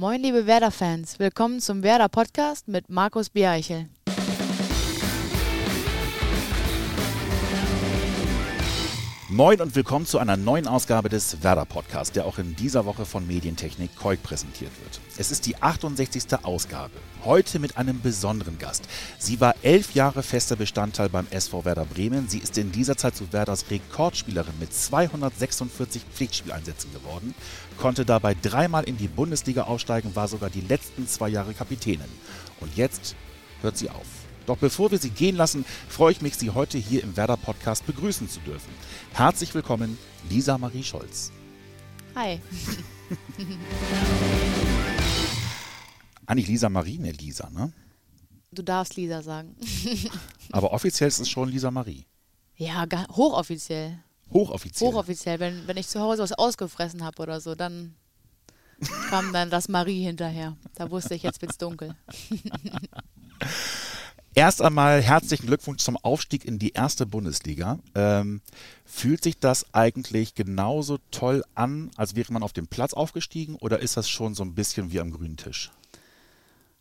[0.00, 1.18] Moin, liebe Werder-Fans.
[1.18, 3.88] Willkommen zum Werder-Podcast mit Markus Biereichel.
[9.38, 13.06] Moin und willkommen zu einer neuen Ausgabe des Werder Podcasts, der auch in dieser Woche
[13.06, 15.00] von Medientechnik Koik präsentiert wird.
[15.16, 16.24] Es ist die 68.
[16.42, 16.94] Ausgabe.
[17.24, 18.88] Heute mit einem besonderen Gast.
[19.20, 22.28] Sie war elf Jahre fester Bestandteil beim SV Werder Bremen.
[22.28, 27.32] Sie ist in dieser Zeit zu Werders Rekordspielerin mit 246 Pflichtspieleinsätzen geworden,
[27.76, 32.10] konnte dabei dreimal in die Bundesliga aufsteigen, war sogar die letzten zwei Jahre Kapitänin.
[32.58, 33.14] Und jetzt
[33.62, 34.27] hört sie auf.
[34.48, 37.84] Doch bevor wir Sie gehen lassen, freue ich mich, Sie heute hier im Werder Podcast
[37.84, 38.72] begrüßen zu dürfen.
[39.12, 39.98] Herzlich willkommen,
[40.30, 41.30] Lisa Marie Scholz.
[42.14, 42.40] Hi.
[46.26, 47.74] Eigentlich Lisa Marie, ne Lisa, ne?
[48.50, 49.54] Du darfst Lisa sagen.
[50.52, 52.06] Aber offiziell ist es schon Lisa Marie.
[52.56, 53.98] Ja, hochoffiziell.
[54.32, 54.90] Hochoffiziell.
[54.90, 55.40] Hochoffiziell.
[55.40, 57.96] Wenn, wenn ich zu Hause was ausgefressen habe oder so, dann
[59.10, 60.56] kam dann das Marie hinterher.
[60.74, 61.94] Da wusste ich, jetzt wird's dunkel.
[64.38, 67.80] Erst einmal herzlichen Glückwunsch zum Aufstieg in die erste Bundesliga.
[67.96, 68.40] Ähm,
[68.84, 73.80] fühlt sich das eigentlich genauso toll an, als wäre man auf dem Platz aufgestiegen oder
[73.80, 75.72] ist das schon so ein bisschen wie am grünen Tisch?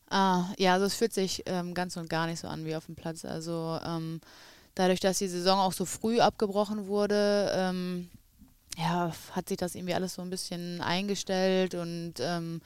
[0.07, 2.85] Ah, ja, also es fühlt sich ähm, ganz und gar nicht so an wie auf
[2.85, 3.25] dem Platz.
[3.25, 4.21] Also ähm,
[4.75, 8.07] dadurch, dass die Saison auch so früh abgebrochen wurde, ähm,
[8.77, 12.61] ja, hat sich das irgendwie alles so ein bisschen eingestellt und ähm,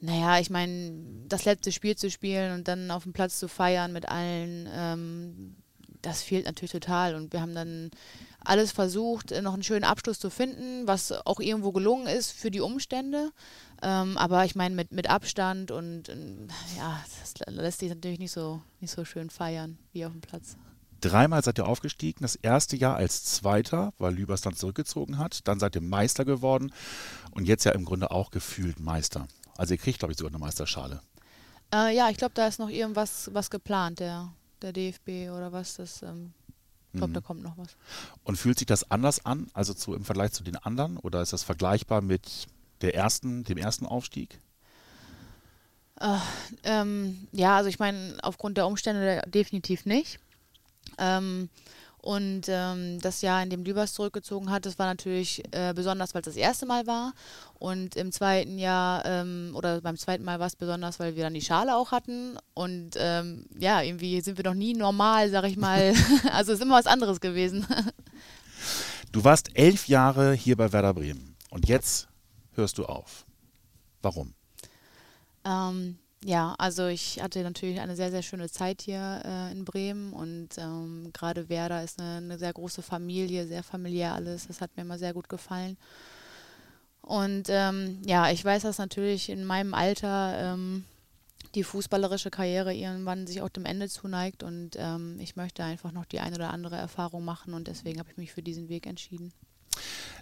[0.00, 0.92] naja, ich meine,
[1.26, 5.56] das letzte Spiel zu spielen und dann auf dem Platz zu feiern mit allen, ähm,
[6.02, 7.14] das fehlt natürlich total.
[7.14, 7.90] Und wir haben dann
[8.40, 12.60] alles versucht, noch einen schönen Abschluss zu finden, was auch irgendwo gelungen ist für die
[12.60, 13.30] Umstände.
[13.82, 16.08] Ähm, aber ich meine, mit, mit Abstand und
[16.76, 20.56] ja, das lässt sich natürlich nicht so, nicht so schön feiern wie auf dem Platz.
[21.00, 22.20] Dreimal seid ihr aufgestiegen.
[22.22, 25.46] Das erste Jahr als Zweiter, weil Lübers dann zurückgezogen hat.
[25.46, 26.72] Dann seid ihr Meister geworden
[27.32, 29.26] und jetzt ja im Grunde auch gefühlt Meister.
[29.56, 31.00] Also ihr kriegt, glaube ich, sogar eine Meisterschale.
[31.72, 35.76] Äh, ja, ich glaube, da ist noch irgendwas was geplant, der, der DFB oder was.
[35.76, 36.32] Das, ähm,
[36.92, 37.14] ich glaube, mhm.
[37.14, 37.76] da kommt noch was.
[38.24, 40.96] Und fühlt sich das anders an, also zu, im Vergleich zu den anderen?
[40.98, 42.46] Oder ist das vergleichbar mit
[42.80, 44.40] der ersten, dem ersten Aufstieg?
[46.00, 46.18] Äh,
[46.64, 50.20] ähm, ja, also ich meine, aufgrund der Umstände definitiv nicht.
[50.98, 51.48] Ähm,
[52.06, 56.20] und ähm, das Jahr, in dem Lübers zurückgezogen hat, das war natürlich äh, besonders, weil
[56.20, 57.14] es das erste Mal war.
[57.58, 61.34] Und im zweiten Jahr, ähm, oder beim zweiten Mal war es besonders, weil wir dann
[61.34, 62.38] die Schale auch hatten.
[62.54, 65.94] Und ähm, ja, irgendwie sind wir noch nie normal, sag ich mal.
[66.32, 67.66] also es ist immer was anderes gewesen.
[69.10, 71.34] du warst elf Jahre hier bei Werder Bremen.
[71.50, 72.06] Und jetzt
[72.52, 73.26] hörst du auf.
[74.00, 74.32] Warum?
[75.44, 80.12] Ähm, ja, also ich hatte natürlich eine sehr, sehr schöne Zeit hier äh, in Bremen
[80.12, 84.48] und ähm, gerade Werder ist eine, eine, sehr große Familie, sehr familiär alles.
[84.48, 85.76] Das hat mir immer sehr gut gefallen.
[87.00, 90.84] Und ähm, ja, ich weiß, dass natürlich in meinem Alter ähm,
[91.54, 96.06] die fußballerische Karriere irgendwann sich auch dem Ende zuneigt und ähm, ich möchte einfach noch
[96.06, 99.32] die eine oder andere Erfahrung machen und deswegen habe ich mich für diesen Weg entschieden.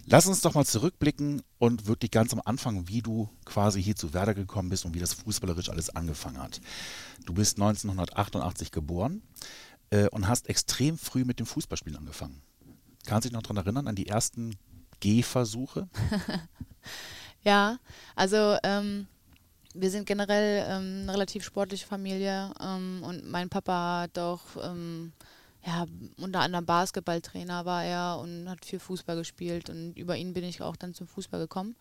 [0.07, 4.13] Lass uns doch mal zurückblicken und wirklich ganz am Anfang, wie du quasi hier zu
[4.13, 6.61] Werder gekommen bist und wie das fußballerisch alles angefangen hat.
[7.25, 9.23] Du bist 1988 geboren
[9.89, 12.41] äh, und hast extrem früh mit dem Fußballspielen angefangen.
[13.07, 14.55] Kannst du dich noch daran erinnern, an die ersten
[14.99, 15.89] Gehversuche?
[17.43, 17.79] ja,
[18.15, 19.07] also ähm,
[19.73, 25.13] wir sind generell ähm, eine relativ sportliche Familie ähm, und mein Papa hat auch ähm,
[25.65, 25.85] ja,
[26.21, 30.61] unter anderem Basketballtrainer war er und hat viel Fußball gespielt und über ihn bin ich
[30.61, 31.75] auch dann zum Fußball gekommen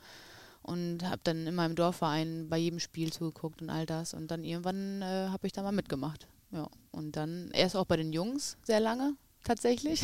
[0.62, 4.42] und habe dann in meinem Dorfverein bei jedem Spiel zugeguckt und all das und dann
[4.42, 6.26] irgendwann äh, habe ich da mal mitgemacht.
[6.50, 10.02] Ja, und dann erst auch bei den Jungs sehr lange tatsächlich,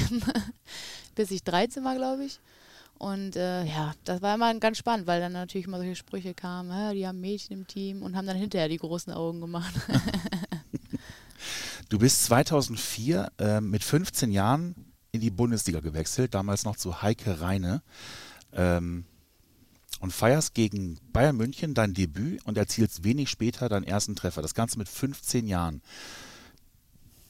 [1.14, 2.38] bis ich 13 war, glaube ich.
[2.98, 6.94] Und äh, ja, das war immer ganz spannend, weil dann natürlich immer solche Sprüche kamen,
[6.94, 9.72] die haben Mädchen im Team und haben dann hinterher die großen Augen gemacht.
[11.90, 14.76] Du bist 2004 äh, mit 15 Jahren
[15.10, 17.82] in die Bundesliga gewechselt, damals noch zu Heike Reine.
[18.52, 19.04] Ähm,
[19.98, 24.40] und feierst gegen Bayern München dein Debüt und erzielst wenig später deinen ersten Treffer.
[24.40, 25.82] Das Ganze mit 15 Jahren.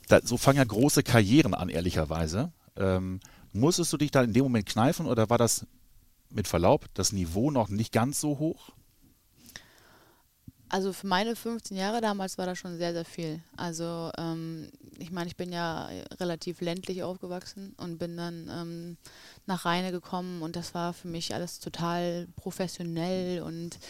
[0.09, 2.53] Da, so fangen ja große Karrieren an, ehrlicherweise.
[2.77, 3.21] Ähm,
[3.55, 5.67] musstest du dich da in dem Moment kneifen oder war das
[6.29, 8.73] mit Verlaub das Niveau noch nicht ganz so hoch?
[10.71, 13.41] Also für meine 15 Jahre damals war das schon sehr, sehr viel.
[13.57, 15.91] Also ähm, ich meine, ich bin ja
[16.21, 18.97] relativ ländlich aufgewachsen und bin dann ähm,
[19.47, 23.81] nach Rheine gekommen und das war für mich alles total professionell und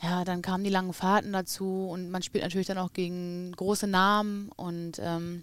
[0.00, 3.88] ja, dann kamen die langen Fahrten dazu und man spielt natürlich dann auch gegen große
[3.88, 5.42] Namen und ähm,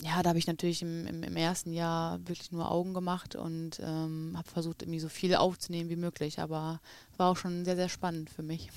[0.00, 3.78] ja, da habe ich natürlich im, im, im, ersten Jahr wirklich nur Augen gemacht und
[3.78, 6.80] ähm, habe versucht, irgendwie so viel aufzunehmen wie möglich, aber
[7.16, 8.70] war auch schon sehr, sehr spannend für mich.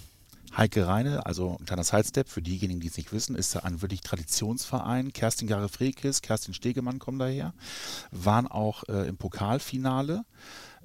[0.58, 4.02] Heike Reine, also ein kleiner Sidestep für diejenigen, die es nicht wissen, ist ein wirklich
[4.02, 5.12] Traditionsverein.
[5.12, 7.54] Kerstin Garefrekis, Kerstin Stegemann kommen daher,
[8.12, 10.24] waren auch äh, im Pokalfinale.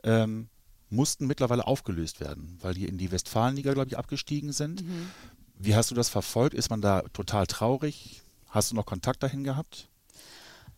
[0.02, 0.48] Ähm,
[0.90, 4.82] mussten mittlerweile aufgelöst werden, weil die in die Westfalenliga, glaube ich, abgestiegen sind.
[4.82, 5.10] Mhm.
[5.56, 6.54] Wie hast du das verfolgt?
[6.54, 8.22] Ist man da total traurig?
[8.48, 9.89] Hast du noch Kontakt dahin gehabt?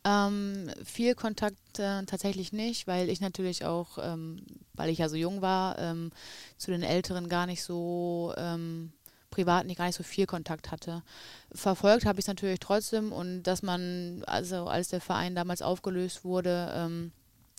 [0.05, 4.45] Ähm, viel Kontakt äh, tatsächlich nicht, weil ich natürlich auch, ähm,
[4.75, 6.11] weil ich ja so jung war, ähm,
[6.57, 8.93] zu den Älteren gar nicht so ähm,
[9.31, 11.03] privat nicht gar nicht so viel Kontakt hatte.
[11.53, 16.25] Verfolgt habe ich es natürlich trotzdem und dass man, also als der Verein damals aufgelöst
[16.25, 17.13] wurde, ähm,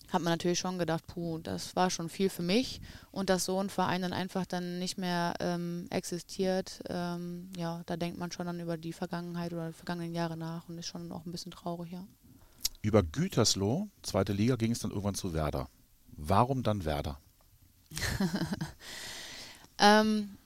[0.10, 2.82] hat man natürlich schon gedacht, puh, das war schon viel für mich
[3.12, 7.98] und dass so ein Verein dann einfach dann nicht mehr ähm, existiert, ähm, ja, da
[7.98, 11.12] denkt man schon dann über die Vergangenheit oder die vergangenen Jahre nach und ist schon
[11.12, 12.06] auch ein bisschen traurig, ja.
[12.84, 15.70] Über Gütersloh, zweite Liga, ging es dann irgendwann zu Werder.
[16.18, 17.18] Warum dann Werder?
[19.80, 20.38] ähm,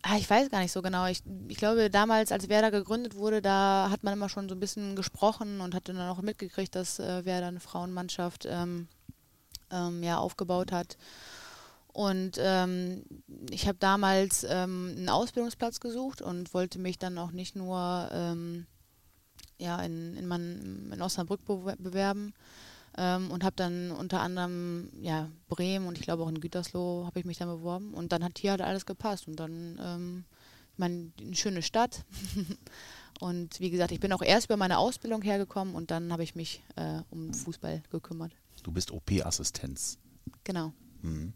[0.00, 1.06] ah, ich weiß gar nicht so genau.
[1.06, 4.60] Ich, ich glaube, damals, als Werder gegründet wurde, da hat man immer schon so ein
[4.60, 8.88] bisschen gesprochen und hatte dann auch mitgekriegt, dass äh, Werder eine Frauenmannschaft ähm,
[9.70, 10.96] ähm, ja, aufgebaut hat.
[11.92, 13.04] Und ähm,
[13.50, 18.66] ich habe damals ähm, einen Ausbildungsplatz gesucht und wollte mich dann auch nicht nur ähm,
[19.64, 22.34] ja, in, in, mein, in Osnabrück bewerben
[22.96, 27.18] ähm, und habe dann unter anderem ja, Bremen und ich glaube auch in Gütersloh habe
[27.18, 30.24] ich mich dann beworben und dann hat hier halt alles gepasst und dann ähm,
[30.76, 32.04] meine, eine schöne Stadt
[33.20, 36.34] und wie gesagt, ich bin auch erst über meine Ausbildung hergekommen und dann habe ich
[36.34, 38.32] mich äh, um Fußball gekümmert.
[38.62, 39.98] Du bist OP-Assistenz.
[40.44, 40.72] Genau.
[41.02, 41.34] Mhm.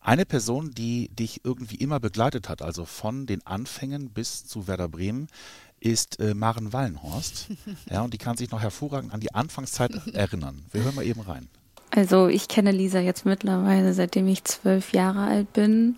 [0.00, 4.88] Eine Person, die dich irgendwie immer begleitet hat, also von den Anfängen bis zu Werder
[4.88, 5.28] Bremen,
[5.82, 7.48] ist äh, Maren Wallenhorst.
[7.90, 10.62] ja, und die kann sich noch hervorragend an die Anfangszeit erinnern.
[10.70, 11.48] Wir hören mal eben rein.
[11.90, 15.96] Also ich kenne Lisa jetzt mittlerweile, seitdem ich zwölf Jahre alt bin.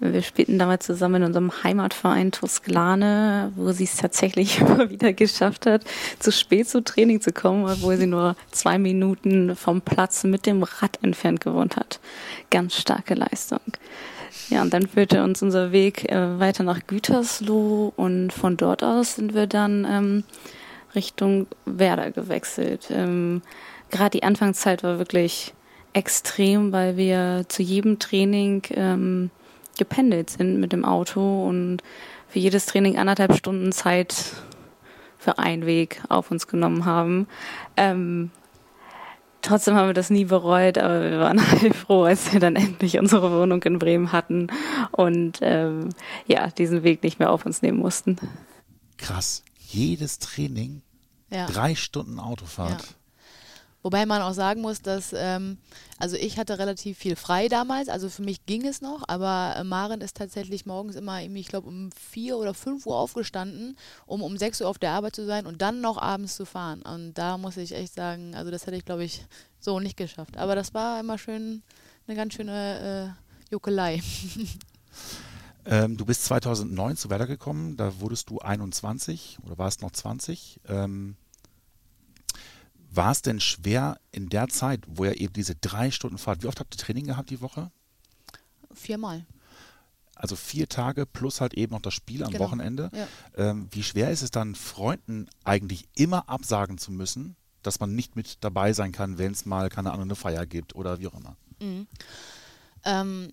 [0.00, 5.66] Wir spielten damals zusammen in unserem Heimatverein Tosklane, wo sie es tatsächlich immer wieder geschafft
[5.66, 5.82] hat,
[6.18, 10.62] zu spät zu Training zu kommen, obwohl sie nur zwei Minuten vom Platz mit dem
[10.62, 12.00] Rad entfernt gewohnt hat.
[12.50, 13.60] Ganz starke Leistung.
[14.50, 19.16] Ja, und dann führte uns unser Weg äh, weiter nach Gütersloh und von dort aus
[19.16, 20.24] sind wir dann ähm,
[20.94, 22.88] Richtung Werder gewechselt.
[22.90, 23.42] Ähm,
[23.90, 25.54] Gerade die Anfangszeit war wirklich
[25.92, 29.30] extrem, weil wir zu jedem Training ähm,
[29.78, 31.78] gependelt sind mit dem Auto und
[32.28, 34.14] für jedes Training anderthalb Stunden Zeit
[35.18, 37.26] für einen Weg auf uns genommen haben.
[37.76, 38.30] Ähm,
[39.44, 41.38] trotzdem haben wir das nie bereut, aber wir waren
[41.74, 44.48] froh, als wir dann endlich unsere Wohnung in Bremen hatten
[44.90, 45.90] und ähm,
[46.26, 48.16] ja, diesen Weg nicht mehr auf uns nehmen mussten.
[48.96, 49.42] Krass.
[49.58, 50.82] Jedes Training,
[51.30, 51.46] ja.
[51.46, 52.82] drei Stunden Autofahrt.
[52.82, 52.88] Ja.
[53.84, 55.58] Wobei man auch sagen muss, dass, ähm,
[55.98, 60.00] also ich hatte relativ viel frei damals, also für mich ging es noch, aber Maren
[60.00, 63.76] ist tatsächlich morgens immer, ich glaube, um vier oder fünf Uhr aufgestanden,
[64.06, 66.80] um um sechs Uhr auf der Arbeit zu sein und dann noch abends zu fahren.
[66.80, 69.26] Und da muss ich echt sagen, also das hätte ich, glaube ich,
[69.60, 70.38] so nicht geschafft.
[70.38, 71.62] Aber das war immer schön,
[72.06, 74.02] eine ganz schöne äh, Juckelei.
[75.66, 80.60] Ähm, du bist 2009 zu Werder gekommen, da wurdest du 21 oder warst noch 20.
[80.68, 81.16] Ähm,
[82.96, 86.46] war es denn schwer in der Zeit, wo ihr eben diese drei Stunden Fahrt, wie
[86.46, 87.70] oft habt ihr Training gehabt die Woche?
[88.72, 89.26] Viermal.
[90.14, 92.44] Also vier Tage plus halt eben noch das Spiel am genau.
[92.44, 92.90] Wochenende.
[92.94, 93.08] Ja.
[93.36, 98.14] Ähm, wie schwer ist es dann, Freunden eigentlich immer absagen zu müssen, dass man nicht
[98.14, 101.14] mit dabei sein kann, wenn es mal, keine Ahnung, eine Feier gibt oder wie auch
[101.14, 101.36] immer?
[101.60, 101.86] Mhm.
[102.84, 103.32] Ähm,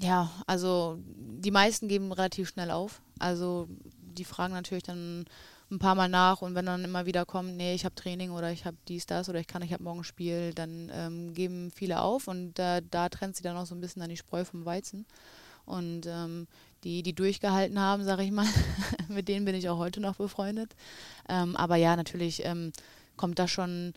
[0.00, 3.00] ja, also die meisten geben relativ schnell auf.
[3.18, 3.68] Also
[4.00, 5.26] die fragen natürlich dann
[5.70, 8.52] ein paar Mal nach und wenn dann immer wieder kommt, nee, ich habe Training oder
[8.52, 12.00] ich habe dies, das oder ich kann, ich habe morgen Spiel, dann ähm, geben viele
[12.00, 14.64] auf und äh, da trennt sich dann auch so ein bisschen an die Spreu vom
[14.64, 15.06] Weizen.
[15.64, 16.46] Und ähm,
[16.84, 18.46] die, die durchgehalten haben, sage ich mal,
[19.08, 20.76] mit denen bin ich auch heute noch befreundet.
[21.28, 22.70] Ähm, aber ja, natürlich ähm,
[23.16, 23.92] kommt das schon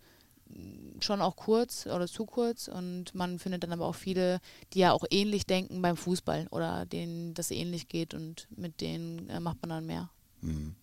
[0.99, 4.39] schon auch kurz oder zu kurz und man findet dann aber auch viele,
[4.73, 9.29] die ja auch ähnlich denken beim Fußball oder denen das ähnlich geht und mit denen
[9.29, 10.09] äh, macht man dann mehr.
[10.41, 10.75] Mhm.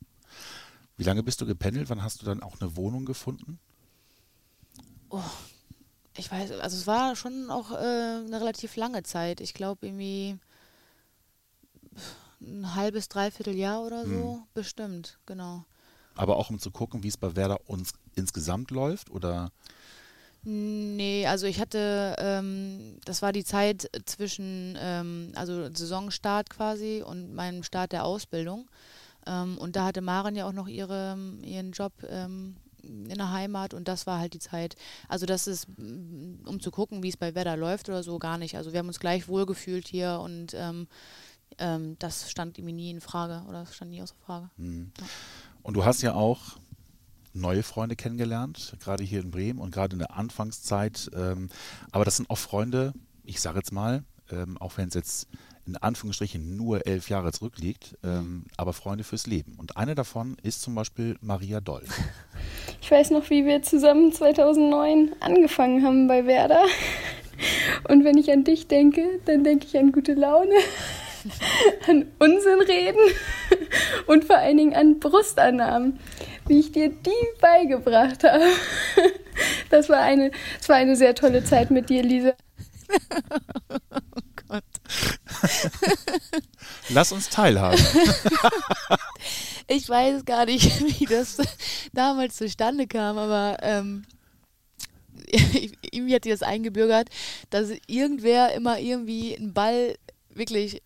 [0.96, 1.90] Wie lange bist du gependelt?
[1.90, 3.58] Wann hast du dann auch eine Wohnung gefunden?
[5.10, 5.20] Oh,
[6.16, 9.40] ich weiß, also es war schon auch äh, eine relativ lange Zeit.
[9.40, 10.38] Ich glaube irgendwie
[12.40, 14.42] ein halbes, dreiviertel Jahr oder so, hm.
[14.54, 15.64] bestimmt, genau.
[16.14, 19.52] Aber auch um zu gucken, wie es bei Werder uns insgesamt läuft, oder?
[20.42, 27.34] Nee, also ich hatte, ähm, das war die Zeit zwischen, ähm, also Saisonstart quasi und
[27.34, 28.68] meinem Start der Ausbildung.
[29.26, 33.74] Ähm, und da hatte Maren ja auch noch ihre, ihren Job ähm, in der Heimat
[33.74, 34.76] und das war halt die Zeit.
[35.08, 38.38] Also das ist, mm, um zu gucken, wie es bei Werder läuft oder so, gar
[38.38, 38.56] nicht.
[38.56, 40.86] Also wir haben uns gleich wohlgefühlt hier und ähm,
[41.58, 44.50] ähm, das stand irgendwie nie in Frage oder das stand nie außer Frage.
[44.56, 44.92] Mhm.
[44.98, 45.06] Ja.
[45.62, 46.58] Und du hast ja auch
[47.32, 51.10] neue Freunde kennengelernt, gerade hier in Bremen und gerade in der Anfangszeit.
[51.14, 51.50] Ähm,
[51.92, 52.92] aber das sind auch Freunde,
[53.24, 55.28] ich sage jetzt mal, ähm, auch wenn es jetzt
[55.66, 59.54] in Anführungsstrichen nur elf Jahre zurückliegt, ähm, aber Freunde fürs Leben.
[59.58, 61.84] Und eine davon ist zum Beispiel Maria Doll.
[62.82, 66.62] Ich weiß noch, wie wir zusammen 2009 angefangen haben bei Werder.
[67.88, 70.54] Und wenn ich an dich denke, dann denke ich an gute Laune,
[71.88, 73.00] an Unsinn reden
[74.06, 75.98] und vor allen Dingen an Brustannahmen,
[76.46, 78.44] wie ich dir die beigebracht habe.
[79.70, 82.34] Das war eine, das war eine sehr tolle Zeit mit dir, Lisa.
[86.88, 87.78] Lass uns teilhaben.
[89.68, 91.38] ich weiß gar nicht, wie das
[91.92, 94.04] damals zustande kam, aber ähm,
[95.90, 97.08] irgendwie hat die das eingebürgert,
[97.50, 99.96] dass irgendwer immer irgendwie einen Ball
[100.30, 100.82] wirklich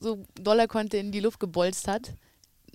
[0.00, 2.12] so doller konnte in die Luft gebolzt hat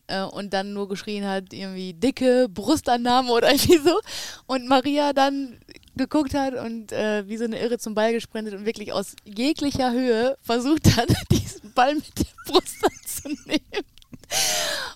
[0.08, 4.00] äh, und dann nur geschrien hat, irgendwie dicke Brustannahme oder irgendwie so.
[4.46, 5.60] Und Maria dann
[5.96, 9.92] geguckt hat und äh, wie so eine Irre zum Ball gesprintet und wirklich aus jeglicher
[9.92, 13.86] Höhe versucht hat, diesen Ball mit der Brust anzunehmen.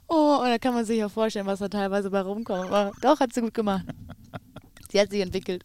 [0.07, 2.71] Oh, und da kann man sich ja vorstellen, was da teilweise bei rumkommt.
[2.71, 3.85] Aber doch, hat sie gut gemacht.
[4.91, 5.61] Sie hat sich entwickelt.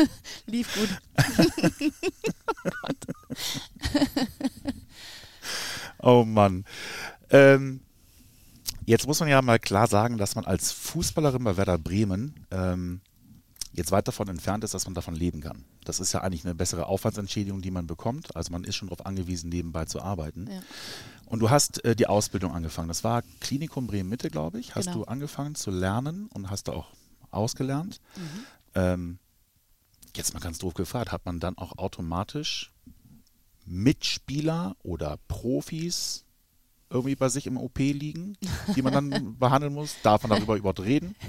[0.46, 0.88] Lief gut.
[5.98, 6.64] oh, oh Mann.
[7.30, 7.80] Ähm,
[8.84, 13.02] jetzt muss man ja mal klar sagen, dass man als Fußballerin bei Werder Bremen ähm,
[13.72, 15.64] jetzt weit davon entfernt ist, dass man davon leben kann.
[15.84, 18.36] Das ist ja eigentlich eine bessere Aufwandsentschädigung, die man bekommt.
[18.36, 20.48] Also man ist schon darauf angewiesen, nebenbei zu arbeiten.
[20.50, 20.60] Ja.
[21.26, 22.88] Und du hast äh, die Ausbildung angefangen.
[22.88, 24.74] Das war Klinikum Bremen Mitte, glaube ich.
[24.74, 24.98] Hast genau.
[24.98, 26.88] du angefangen zu lernen und hast da auch
[27.30, 28.00] ausgelernt.
[28.16, 28.44] Mhm.
[28.74, 29.18] Ähm,
[30.14, 32.72] jetzt mal ganz doof gefragt, hat man dann auch automatisch
[33.64, 36.24] Mitspieler oder Profis
[36.90, 38.36] irgendwie bei sich im OP liegen,
[38.76, 39.96] die man dann behandeln muss?
[40.02, 41.16] Darf man darüber überhaupt reden?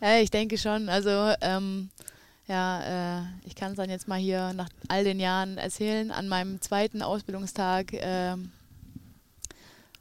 [0.00, 0.88] Ja, ich denke schon.
[0.88, 1.90] Also ähm,
[2.46, 6.10] ja, äh, ich kann es dann jetzt mal hier nach all den Jahren erzählen.
[6.10, 8.36] An meinem zweiten Ausbildungstag äh,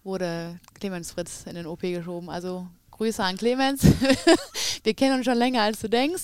[0.04, 2.30] wurde Clemens Fritz in den OP geschoben.
[2.30, 3.84] Also Grüße an Clemens.
[4.84, 6.24] Wir kennen uns schon länger, als du denkst.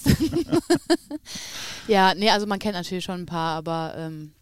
[1.87, 4.33] ja, nee, also man kennt natürlich schon ein paar, aber ähm,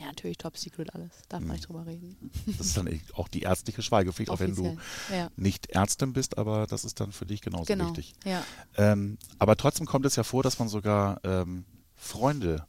[0.00, 1.10] ja, natürlich Top Secret alles.
[1.28, 1.52] Darf man mhm.
[1.54, 2.16] nicht drüber reden.
[2.58, 4.76] Das ist dann auch die ärztliche Schweigepflicht, auch wenn du
[5.12, 5.28] ja.
[5.36, 7.88] nicht Ärztin bist, aber das ist dann für dich genauso genau.
[7.88, 8.14] wichtig.
[8.24, 8.42] Ja.
[8.76, 11.64] Ähm, aber trotzdem kommt es ja vor, dass man sogar ähm,
[11.94, 12.66] Freunde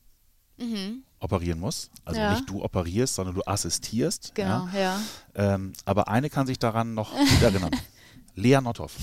[0.58, 1.04] mhm.
[1.20, 1.90] operieren muss.
[2.04, 2.34] Also ja.
[2.34, 4.36] nicht du operierst, sondern du assistierst.
[4.36, 5.00] Genau, ja.
[5.34, 7.72] Ähm, aber eine kann sich daran noch erinnern.
[8.36, 8.96] Lea Nothoff.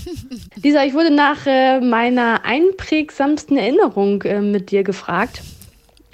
[0.55, 5.41] Lisa, ich wurde nach äh, meiner einprägsamsten Erinnerung äh, mit dir gefragt.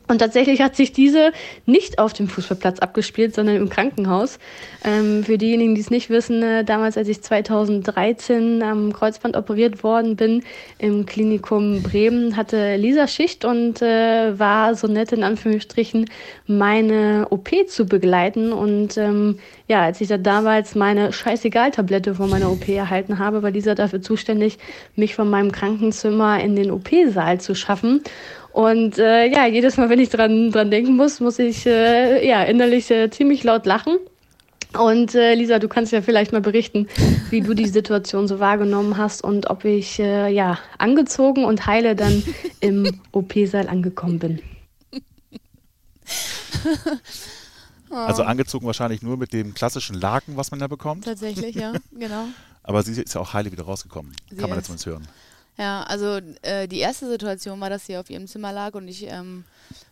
[0.07, 1.31] Und tatsächlich hat sich diese
[1.65, 4.39] nicht auf dem Fußballplatz abgespielt, sondern im Krankenhaus.
[4.83, 9.83] Ähm, für diejenigen, die es nicht wissen, äh, damals, als ich 2013 am Kreuzband operiert
[9.83, 10.43] worden bin
[10.77, 16.09] im Klinikum Bremen, hatte Lisa Schicht und äh, war so nett in Anführungsstrichen,
[16.45, 18.53] meine OP zu begleiten.
[18.53, 23.51] Und ähm, ja, als ich da damals meine Scheißegal-Tablette von meiner OP erhalten habe, war
[23.51, 24.59] Lisa dafür zuständig,
[24.95, 28.01] mich von meinem Krankenzimmer in den OP-Saal zu schaffen.
[28.55, 32.41] Und äh, ja, jedes Mal, wenn ich dran, dran denken muss, muss ich äh, ja
[32.43, 33.97] innerlich äh, ziemlich laut lachen.
[34.71, 36.87] Und äh, Lisa, du kannst ja vielleicht mal berichten,
[37.31, 41.97] wie du die Situation so wahrgenommen hast und ob ich äh, ja angezogen und heile
[41.97, 42.23] dann
[42.61, 44.39] im OP-Saal angekommen bin.
[47.91, 51.05] Also angezogen wahrscheinlich nur mit dem klassischen Laken, was man da bekommt.
[51.05, 52.25] Tatsächlich, ja, genau.
[52.63, 54.11] Aber sie ist ja auch heile wieder rausgekommen.
[54.29, 55.07] Sie Kann man jetzt mal hören.
[55.57, 59.07] Ja, also äh, die erste Situation war, dass sie auf ihrem Zimmer lag und ich
[59.07, 59.45] ähm,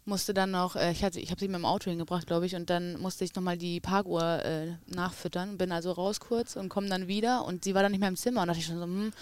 [0.06, 2.70] musste dann noch, äh, ich, ich habe sie mit dem Auto hingebracht, glaube ich, und
[2.70, 5.58] dann musste ich nochmal die Parkuhr äh, nachfüttern.
[5.58, 8.18] Bin also raus kurz und komme dann wieder und sie war dann nicht mehr im
[8.18, 9.14] Zimmer und dachte ich schon so, hm,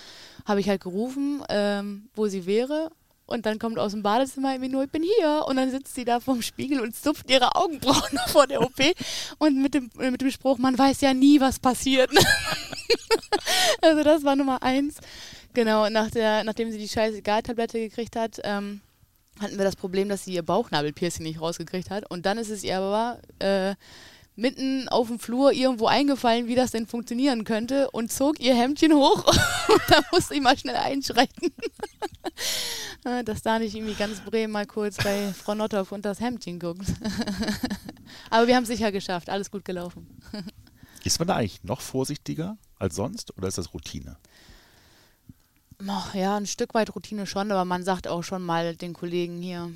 [0.46, 2.90] habe ich halt gerufen, ähm, wo sie wäre
[3.32, 5.46] und dann kommt aus dem Badezimmer irgendwie nur, ich bin hier.
[5.48, 8.80] Und dann sitzt sie da vorm Spiegel und zupft ihre Augenbrauen vor der OP.
[9.38, 12.12] Und mit dem, mit dem Spruch, man weiß ja nie, was passiert.
[13.82, 14.98] also das war Nummer eins.
[15.54, 18.82] Genau, nach der, nachdem sie die scheiß Egal-Tablette gekriegt hat, ähm,
[19.40, 22.10] hatten wir das Problem, dass sie ihr Bauchnabelpiercing nicht rausgekriegt hat.
[22.10, 23.76] Und dann ist es ihr aber äh,
[24.36, 28.94] mitten auf dem Flur irgendwo eingefallen, wie das denn funktionieren könnte und zog ihr Hemdchen
[28.94, 29.26] hoch
[29.90, 31.52] da musste ich mal schnell einschreiten.
[33.26, 36.86] dass da nicht irgendwie ganz Bremen mal kurz bei Frau Nottoff und das Hemdchen guckt.
[38.30, 40.08] Aber wir haben es sicher geschafft, alles gut gelaufen.
[41.04, 44.18] Ist man da eigentlich noch vorsichtiger als sonst oder ist das Routine?
[46.14, 49.72] Ja, ein Stück weit Routine schon, aber man sagt auch schon mal den Kollegen hier,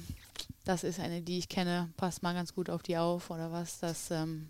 [0.66, 3.80] das ist eine, die ich kenne, passt mal ganz gut auf die auf oder was.
[3.80, 4.50] Das, ähm,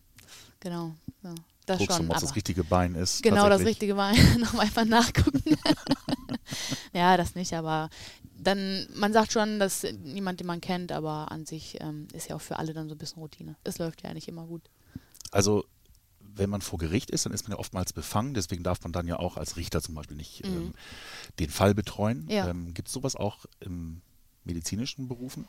[0.59, 0.95] genau.
[1.21, 1.35] So,
[1.65, 2.07] das Guckst schon.
[2.07, 3.21] du, ob das richtige Bein ist.
[3.21, 4.15] Genau, das richtige Bein.
[4.39, 5.43] Nochmal einfach nachgucken.
[6.93, 7.89] ja, das nicht, aber
[8.37, 12.35] dann, man sagt schon, dass niemand, den man kennt, aber an sich ähm, ist ja
[12.35, 13.55] auch für alle dann so ein bisschen Routine.
[13.63, 14.61] Es läuft ja nicht immer gut.
[15.31, 15.65] Also
[16.35, 19.07] wenn man vor Gericht ist, dann ist man ja oftmals befangen, deswegen darf man dann
[19.07, 20.53] ja auch als Richter zum Beispiel nicht mhm.
[20.53, 20.73] ähm,
[21.39, 22.27] den Fall betreuen.
[22.29, 22.47] Ja.
[22.47, 24.01] Ähm, Gibt es sowas auch im
[24.43, 25.47] medizinischen Berufen?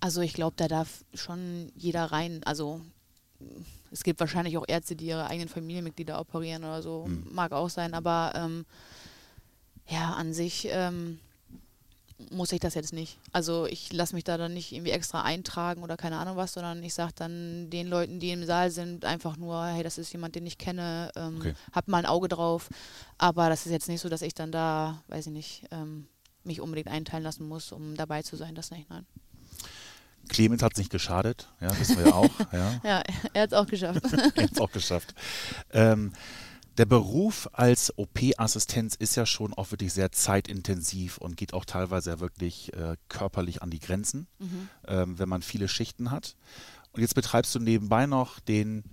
[0.00, 2.42] Also ich glaube, da darf schon jeder rein.
[2.44, 2.80] Also
[3.90, 7.26] es gibt wahrscheinlich auch Ärzte, die ihre eigenen Familienmitglieder operieren oder so, mhm.
[7.30, 8.66] mag auch sein, aber ähm,
[9.86, 11.18] ja, an sich ähm,
[12.30, 13.18] muss ich das jetzt nicht.
[13.32, 16.82] Also ich lasse mich da dann nicht irgendwie extra eintragen oder keine Ahnung was, sondern
[16.82, 20.34] ich sage dann den Leuten, die im Saal sind, einfach nur, hey, das ist jemand,
[20.34, 21.54] den ich kenne, ähm, okay.
[21.72, 22.68] hab mal ein Auge drauf.
[23.18, 26.08] Aber das ist jetzt nicht so, dass ich dann da, weiß ich nicht, ähm,
[26.44, 28.54] mich unbedingt einteilen lassen muss, um dabei zu sein.
[28.54, 29.06] Das nicht, nein.
[30.28, 32.30] Clemens hat es nicht geschadet, ja, wissen wir ja auch.
[32.52, 34.02] Ja, ja er hat es auch geschafft.
[34.34, 35.14] er hat es auch geschafft.
[35.72, 36.12] Ähm,
[36.78, 42.10] der Beruf als OP-Assistenz ist ja schon auch wirklich sehr zeitintensiv und geht auch teilweise
[42.10, 44.68] ja wirklich äh, körperlich an die Grenzen, mhm.
[44.86, 46.36] ähm, wenn man viele Schichten hat.
[46.92, 48.84] Und jetzt betreibst du nebenbei noch den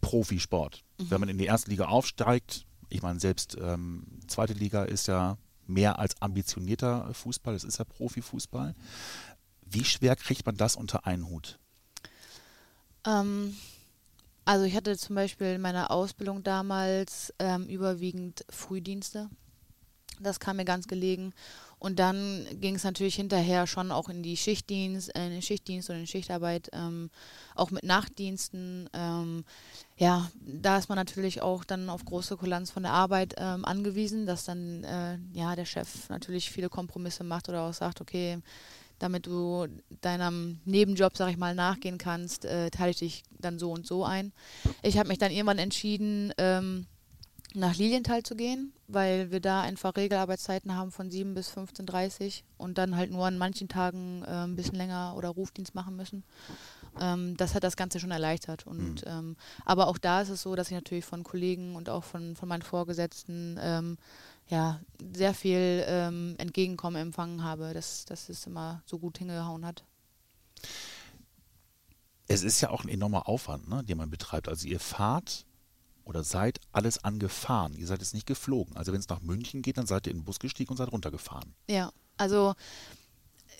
[0.00, 0.84] Profisport.
[0.98, 1.10] Mhm.
[1.10, 5.36] Wenn man in die erste Liga aufsteigt, ich meine, selbst ähm, zweite Liga ist ja
[5.66, 8.74] mehr als ambitionierter Fußball, es ist ja Profifußball.
[9.66, 11.58] Wie schwer kriegt man das unter einen Hut?
[13.06, 13.54] Ähm,
[14.44, 19.30] also ich hatte zum Beispiel in meiner Ausbildung damals ähm, überwiegend Frühdienste.
[20.20, 21.32] Das kam mir ganz gelegen.
[21.78, 25.90] Und dann ging es natürlich hinterher schon auch in die Schichtdienst, äh, in den Schichtdienst
[25.90, 27.10] und in Schichtarbeit, ähm,
[27.54, 28.88] auch mit Nachtdiensten.
[28.94, 29.44] Ähm,
[29.98, 34.24] ja, da ist man natürlich auch dann auf große Kulanz von der Arbeit ähm, angewiesen,
[34.24, 38.40] dass dann äh, ja der Chef natürlich viele Kompromisse macht oder auch sagt, okay,
[39.04, 39.66] damit du
[40.00, 44.04] deinem Nebenjob, sag ich mal, nachgehen kannst, äh, teile ich dich dann so und so
[44.04, 44.32] ein.
[44.82, 46.86] Ich habe mich dann irgendwann entschieden, ähm,
[47.54, 52.32] nach Lilienthal zu gehen, weil wir da einfach Regelarbeitszeiten haben von 7 bis 15.30 Uhr
[52.58, 56.24] und dann halt nur an manchen Tagen äh, ein bisschen länger oder Rufdienst machen müssen.
[57.00, 58.66] Ähm, das hat das Ganze schon erleichtert.
[58.66, 59.10] Und, mhm.
[59.10, 62.34] ähm, aber auch da ist es so, dass ich natürlich von Kollegen und auch von,
[62.34, 63.98] von meinen Vorgesetzten ähm,
[64.48, 64.80] ja,
[65.14, 69.84] sehr viel ähm, Entgegenkommen empfangen habe, dass, dass es immer so gut hingehauen hat.
[72.26, 74.48] Es ist ja auch ein enormer Aufwand, ne, den man betreibt.
[74.48, 75.44] Also ihr fahrt
[76.04, 77.74] oder seid alles angefahren.
[77.74, 78.76] Ihr seid jetzt nicht geflogen.
[78.76, 80.92] Also wenn es nach München geht, dann seid ihr in den Bus gestiegen und seid
[80.92, 81.54] runtergefahren.
[81.68, 82.54] Ja, also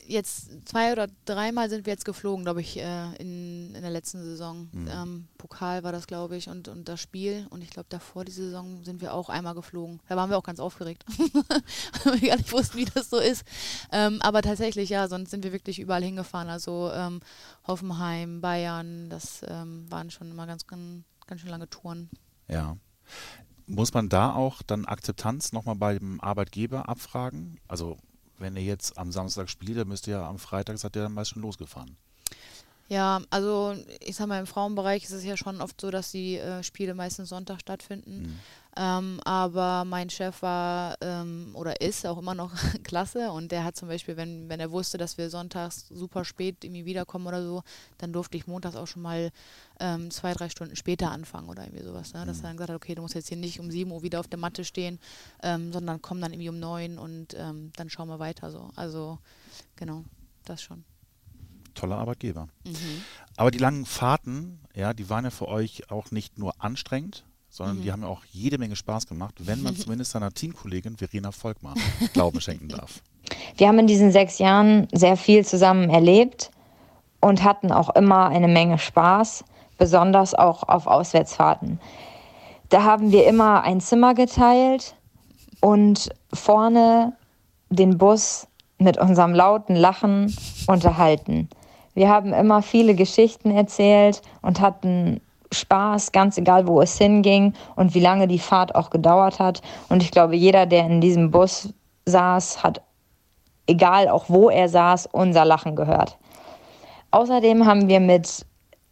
[0.07, 4.23] jetzt zwei oder dreimal sind wir jetzt geflogen, glaube ich, äh, in, in der letzten
[4.23, 4.69] Saison.
[4.73, 4.89] Mhm.
[4.91, 7.47] Ähm, Pokal war das, glaube ich, und, und das Spiel.
[7.51, 10.01] Und ich glaube, davor die Saison sind wir auch einmal geflogen.
[10.09, 11.05] Da waren wir auch ganz aufgeregt,
[12.05, 13.45] weil wir gar nicht wussten, wie das so ist.
[13.93, 16.49] Ähm, aber tatsächlich, ja, sonst sind wir wirklich überall hingefahren.
[16.49, 17.21] Also ähm,
[17.67, 22.11] Hoffenheim, Bayern, das ähm, waren schon immer ganz, ganz, ganz schön lange Touren.
[22.49, 22.77] Ja.
[23.67, 27.59] Muss man da auch dann Akzeptanz nochmal beim Arbeitgeber abfragen?
[27.67, 27.97] Also
[28.39, 31.15] wenn ihr jetzt am Samstag spielt, dann müsst ihr ja am Freitag, seid ihr dann
[31.15, 31.97] meist schon losgefahren.
[32.89, 36.37] Ja, also ich sag mal, im Frauenbereich ist es ja schon oft so, dass die
[36.37, 38.23] äh, Spiele meistens Sonntag stattfinden.
[38.23, 38.39] Mhm.
[38.77, 43.77] Ähm, aber mein Chef war ähm, oder ist auch immer noch klasse und der hat
[43.77, 47.63] zum Beispiel, wenn, wenn er wusste, dass wir sonntags super spät irgendwie wiederkommen oder so,
[47.99, 49.31] dann durfte ich montags auch schon mal
[49.79, 52.13] ähm, zwei, drei Stunden später anfangen oder irgendwie sowas.
[52.15, 52.27] Ne?
[52.27, 52.45] Dass mhm.
[52.45, 54.29] er dann gesagt hat, okay, du musst jetzt hier nicht um 7 Uhr wieder auf
[54.29, 54.99] der Matte stehen,
[55.43, 58.71] ähm, sondern komm dann irgendwie um 9 und ähm, dann schauen wir weiter so.
[58.75, 59.19] Also
[59.77, 60.05] genau,
[60.45, 60.85] das schon
[61.75, 62.49] toller Arbeitgeber.
[62.65, 63.03] Mhm.
[63.37, 67.79] Aber die langen Fahrten, ja, die waren ja für euch auch nicht nur anstrengend, sondern
[67.79, 67.83] mhm.
[67.83, 71.75] die haben auch jede Menge Spaß gemacht, wenn man zumindest seiner Teamkollegin Verena Volkmar
[72.13, 73.01] Glauben schenken darf.
[73.57, 76.51] Wir haben in diesen sechs Jahren sehr viel zusammen erlebt
[77.21, 79.45] und hatten auch immer eine Menge Spaß,
[79.79, 81.81] besonders auch auf Auswärtsfahrten.
[82.69, 84.97] Da haben wir immer ein Zimmer geteilt
[85.61, 87.13] und vorne
[87.71, 90.37] den Bus mit unserem lauten Lachen
[90.67, 91.49] unterhalten.
[91.95, 95.21] Wir haben immer viele Geschichten erzählt und hatten
[95.55, 99.63] Spaß, ganz egal, wo es hinging und wie lange die Fahrt auch gedauert hat.
[99.89, 101.73] Und ich glaube, jeder, der in diesem Bus
[102.07, 102.83] saß, hat,
[103.67, 106.19] egal auch wo er saß, unser Lachen gehört.
[107.11, 108.45] Außerdem haben wir mit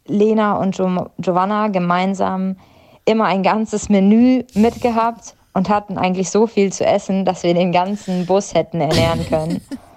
[0.05, 2.55] Lena und jo Giovanna gemeinsam
[3.05, 7.71] immer ein ganzes Menü mitgehabt und hatten eigentlich so viel zu essen, dass wir den
[7.71, 9.61] ganzen Bus hätten ernähren können.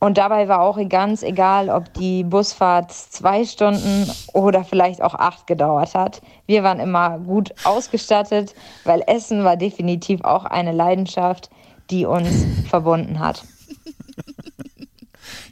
[0.00, 5.46] Und dabei war auch ganz egal, ob die Busfahrt zwei Stunden oder vielleicht auch acht
[5.46, 6.22] gedauert hat.
[6.46, 11.50] Wir waren immer gut ausgestattet, weil Essen war definitiv auch eine Leidenschaft,
[11.90, 13.44] die uns verbunden hat.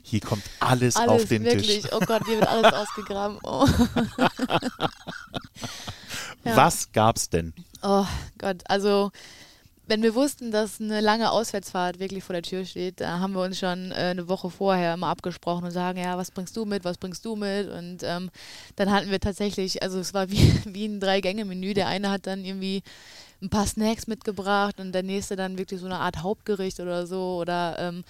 [0.03, 1.83] Hier kommt alles, alles auf den wirklich.
[1.83, 1.93] Tisch.
[1.93, 3.39] Oh Gott, hier wird alles ausgegraben.
[3.43, 3.67] Oh.
[6.45, 6.57] Ja.
[6.57, 7.53] Was gab's denn?
[7.83, 8.07] oh
[8.39, 9.11] Gott, also
[9.89, 13.43] wenn wir wussten, dass eine lange Auswärtsfahrt wirklich vor der Tür steht, da haben wir
[13.43, 16.85] uns schon äh, eine Woche vorher immer abgesprochen und sagen, ja, was bringst du mit,
[16.85, 17.69] was bringst du mit?
[17.69, 18.31] Und ähm,
[18.77, 21.73] dann hatten wir tatsächlich, also es war wie, wie ein Drei-Gänge-Menü.
[21.73, 22.83] Der eine hat dann irgendwie
[23.41, 27.39] ein paar Snacks mitgebracht und der nächste dann wirklich so eine Art Hauptgericht oder so
[27.41, 28.05] oder ähm,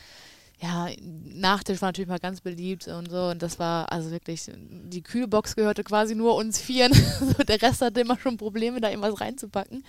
[0.61, 3.27] ja, Nachtisch war natürlich mal ganz beliebt und so.
[3.29, 6.93] Und das war also wirklich, die Kühlbox gehörte quasi nur uns Vieren.
[7.49, 9.85] der Rest hatte immer schon Probleme, da irgendwas reinzupacken.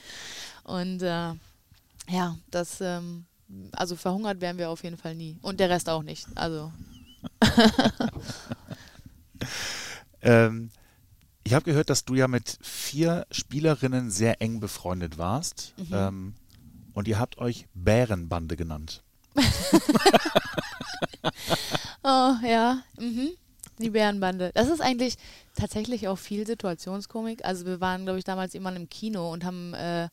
[0.64, 1.34] Und äh,
[2.10, 3.26] ja, das, ähm,
[3.72, 5.38] also verhungert wären wir auf jeden Fall nie.
[5.42, 6.28] Und der Rest auch nicht.
[6.36, 6.72] Also.
[10.22, 10.70] Ähm,
[11.44, 15.74] ich habe gehört, dass du ja mit vier Spielerinnen sehr eng befreundet warst.
[15.78, 15.88] Mhm.
[15.94, 16.34] Ähm,
[16.94, 19.04] und ihr habt euch Bärenbande genannt.
[22.02, 22.82] Oh, ja.
[22.98, 23.32] Mhm.
[23.78, 24.52] Die Bärenbande.
[24.56, 25.16] Das ist eigentlich
[25.54, 27.44] tatsächlich auch viel Situationskomik.
[27.46, 30.08] Also wir waren, glaube ich, damals immer im Kino und haben äh,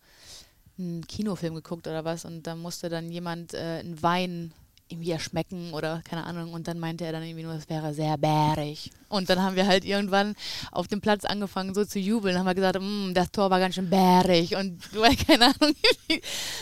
[0.78, 4.52] einen Kinofilm geguckt oder was und da musste dann jemand äh, einen Wein
[4.88, 8.16] irgendwie erschmecken oder keine Ahnung und dann meinte er dann irgendwie nur, es wäre sehr
[8.18, 8.90] bärig.
[9.08, 10.36] Und dann haben wir halt irgendwann
[10.70, 13.74] auf dem Platz angefangen so zu jubeln, haben wir gesagt, "Mm, das Tor war ganz
[13.74, 14.80] schön bärig und
[15.26, 15.74] keine Ahnung,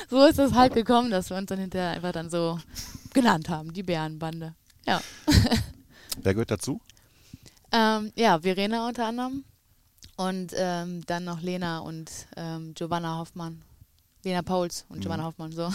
[0.09, 2.59] so ist es halt gekommen, dass wir uns dann hinterher einfach dann so
[3.13, 4.55] genannt haben, die Bärenbande.
[4.87, 5.03] Ja.
[6.23, 6.81] Wer gehört dazu?
[7.73, 9.45] Ähm, ja, Verena unter anderem.
[10.17, 13.63] Und ähm, dann noch Lena und ähm, Giovanna Hoffmann.
[14.25, 15.01] Lena Pauls und Mhm.
[15.03, 15.73] Giovanna Hoffmann, so.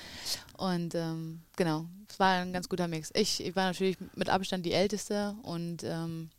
[0.56, 3.10] und ähm, genau, es war ein ganz guter Mix.
[3.14, 6.30] Ich, ich war natürlich mit Abstand die Älteste und ähm,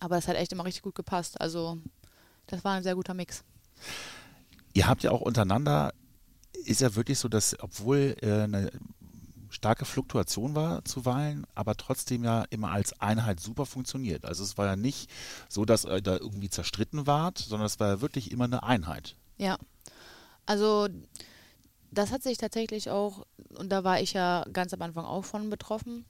[0.00, 1.40] aber es hat echt immer richtig gut gepasst.
[1.40, 1.78] Also
[2.46, 3.44] das war ein sehr guter Mix.
[4.72, 5.92] Ihr habt ja auch untereinander,
[6.64, 8.72] ist ja wirklich so, dass obwohl äh, eine
[9.50, 14.24] starke Fluktuation war zuweilen, aber trotzdem ja immer als Einheit super funktioniert.
[14.24, 15.08] Also es war ja nicht
[15.48, 19.14] so, dass ihr da irgendwie zerstritten wart, sondern es war ja wirklich immer eine Einheit.
[19.38, 19.56] Ja.
[20.46, 20.88] Also
[21.90, 23.26] das hat sich tatsächlich auch,
[23.56, 26.04] und da war ich ja ganz am Anfang auch von betroffen,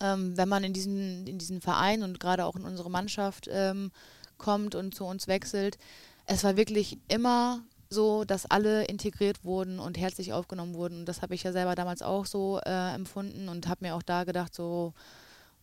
[0.00, 3.92] ähm, wenn man in diesen, in diesen Verein und gerade auch in unsere Mannschaft ähm,
[4.38, 5.78] kommt und zu uns wechselt,
[6.26, 11.00] es war wirklich immer so, dass alle integriert wurden und herzlich aufgenommen wurden.
[11.00, 14.02] Und das habe ich ja selber damals auch so äh, empfunden und habe mir auch
[14.02, 14.94] da gedacht, so,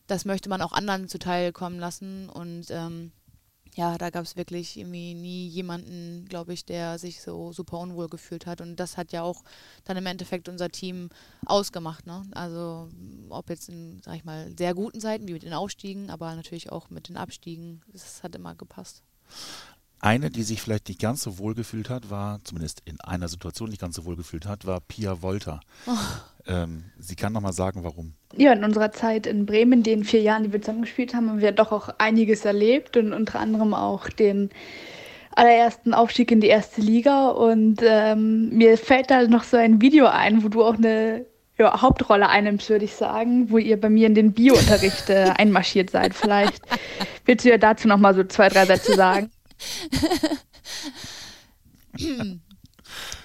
[0.08, 2.30] das möchte man auch anderen zuteil kommen lassen.
[2.30, 3.12] Und ähm,
[3.76, 8.10] ja, da gab es wirklich irgendwie nie jemanden, glaube ich, der sich so super unwohl
[8.10, 8.60] gefühlt hat.
[8.60, 9.44] Und das hat ja auch
[9.86, 11.10] dann im Endeffekt unser Team
[11.46, 12.06] ausgemacht.
[12.06, 12.24] Ne?
[12.32, 12.90] Also
[13.30, 16.72] ob jetzt in, sag ich mal, sehr guten Zeiten, wie mit den Aufstiegen, aber natürlich
[16.72, 17.82] auch mit den Abstiegen.
[17.94, 19.04] Das hat immer gepasst.
[20.02, 23.70] Eine, die sich vielleicht nicht ganz so wohl gefühlt hat, war, zumindest in einer Situation
[23.70, 25.60] nicht ganz so wohl gefühlt hat, war Pia Wolter.
[26.48, 28.16] Ähm, sie kann nochmal sagen, warum.
[28.36, 31.40] Ja, in unserer Zeit in Bremen, in den vier Jahren, die wir zusammengespielt haben, haben
[31.40, 34.50] wir doch auch einiges erlebt und unter anderem auch den
[35.36, 37.30] allerersten Aufstieg in die erste Liga.
[37.30, 41.28] Und ähm, mir fällt da noch so ein Video ein, wo du auch eine
[41.60, 45.92] ja, Hauptrolle einnimmst, würde ich sagen, wo ihr bei mir in den Biounterricht äh, einmarschiert
[45.92, 46.16] seid.
[46.16, 46.64] Vielleicht
[47.26, 49.30] willst du ja dazu noch mal so zwei, drei Sätze sagen.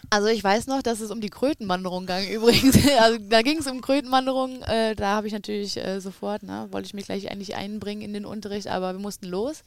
[0.09, 2.79] Also ich weiß noch, dass es um die Krötenwanderung ging übrigens.
[3.01, 4.63] Also da ging es um Krötenwanderung.
[4.63, 8.13] Äh, da habe ich natürlich äh, sofort, ne, wollte ich mich gleich eigentlich einbringen in
[8.13, 9.65] den Unterricht, aber wir mussten los.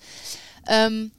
[0.68, 1.12] Ähm,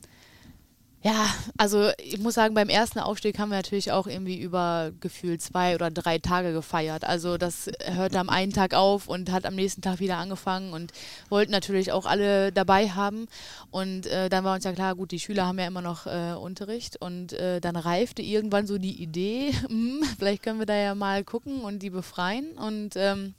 [1.03, 5.41] ja, also ich muss sagen, beim ersten Aufstieg haben wir natürlich auch irgendwie über gefühlt
[5.41, 7.05] zwei oder drei Tage gefeiert.
[7.05, 10.93] Also das hörte am einen Tag auf und hat am nächsten Tag wieder angefangen und
[11.31, 13.29] wollten natürlich auch alle dabei haben.
[13.71, 16.35] Und äh, dann war uns ja klar, gut, die Schüler haben ja immer noch äh,
[16.35, 20.95] Unterricht und äh, dann reifte irgendwann so die Idee, hm, vielleicht können wir da ja
[20.95, 23.33] mal gucken und die befreien und ähm,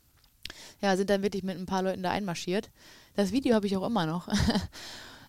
[0.81, 2.71] ja, sind dann wirklich mit ein paar Leuten da einmarschiert.
[3.15, 4.27] Das Video habe ich auch immer noch.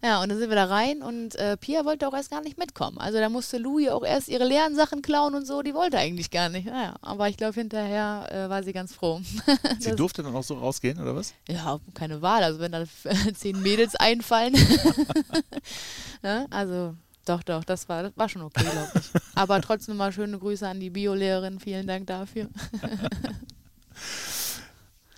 [0.04, 2.58] Ja, und dann sind wir da rein und äh, Pia wollte auch erst gar nicht
[2.58, 2.98] mitkommen.
[2.98, 6.32] Also da musste Louis auch erst ihre leeren Sachen klauen und so, die wollte eigentlich
[6.32, 6.66] gar nicht.
[6.66, 9.20] Naja, aber ich glaube, hinterher äh, war sie ganz froh.
[9.78, 11.34] Sie durfte dann auch so rausgehen, oder was?
[11.48, 12.42] ja, keine Wahl.
[12.42, 12.84] Also wenn da
[13.34, 14.54] zehn Mädels einfallen.
[16.22, 16.48] ne?
[16.50, 19.20] Also doch, doch, das war, das war schon okay, glaube ich.
[19.36, 21.60] Aber trotzdem mal schöne Grüße an die Biolehrerin.
[21.60, 22.48] Vielen Dank dafür.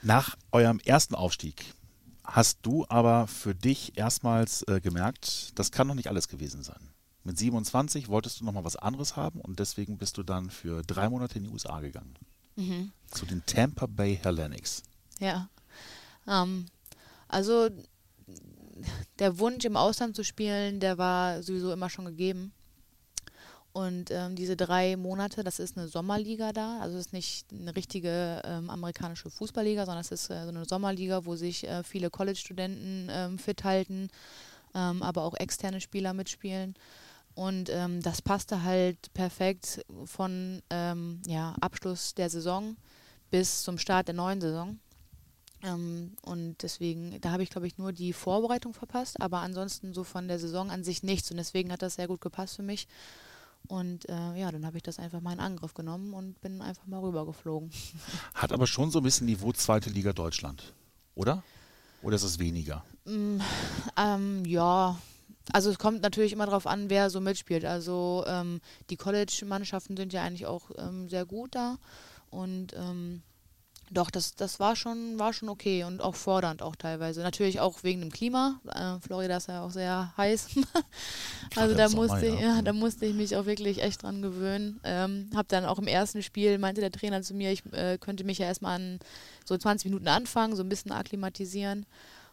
[0.02, 1.64] Nach eurem ersten Aufstieg
[2.24, 6.90] hast du aber für dich erstmals äh, gemerkt, das kann doch nicht alles gewesen sein.
[7.22, 11.08] Mit 27 wolltest du nochmal was anderes haben und deswegen bist du dann für drei
[11.08, 12.14] Monate in die USA gegangen.
[12.56, 12.92] Mhm.
[13.10, 14.82] Zu den Tampa Bay Hellenics.
[15.20, 15.48] Ja.
[16.26, 16.66] Ähm,
[17.28, 17.70] also
[19.18, 22.52] der Wunsch im Ausland zu spielen, der war sowieso immer schon gegeben.
[23.74, 26.78] Und ähm, diese drei Monate, das ist eine Sommerliga da.
[26.80, 30.64] Also es ist nicht eine richtige ähm, amerikanische Fußballliga, sondern es ist äh, so eine
[30.64, 34.10] Sommerliga, wo sich äh, viele College-Studenten ähm, fit halten,
[34.76, 36.76] ähm, aber auch externe Spieler mitspielen.
[37.34, 42.76] Und ähm, das passte halt perfekt von ähm, ja, Abschluss der Saison
[43.32, 44.78] bis zum Start der neuen Saison.
[46.20, 50.28] Und deswegen, da habe ich, glaube ich, nur die Vorbereitung verpasst, aber ansonsten so von
[50.28, 51.30] der Saison an sich nichts.
[51.30, 52.86] Und deswegen hat das sehr gut gepasst für mich.
[53.66, 56.86] Und äh, ja, dann habe ich das einfach mal in Angriff genommen und bin einfach
[56.86, 57.70] mal rübergeflogen.
[58.34, 60.74] Hat aber schon so ein bisschen Niveau zweite Liga Deutschland,
[61.14, 61.42] oder?
[62.02, 62.84] Oder ist es weniger?
[63.06, 63.38] Mm,
[63.96, 64.98] ähm, ja,
[65.52, 67.64] also es kommt natürlich immer darauf an, wer so mitspielt.
[67.64, 71.78] Also ähm, die College-Mannschaften sind ja eigentlich auch ähm, sehr gut da.
[72.30, 73.22] Und ähm,
[73.94, 77.22] doch, das, das war schon, war schon okay und auch fordernd auch teilweise.
[77.22, 78.60] Natürlich auch wegen dem Klima.
[78.74, 80.48] Äh, Florida ist ja auch sehr heiß.
[81.56, 82.60] also da musste, ich, ja.
[82.62, 84.80] da musste ich mich auch wirklich echt dran gewöhnen.
[84.84, 88.24] Ähm, hab dann auch im ersten Spiel, meinte der Trainer zu mir, ich äh, könnte
[88.24, 88.98] mich ja erstmal an
[89.44, 91.86] so 20 Minuten anfangen, so ein bisschen akklimatisieren.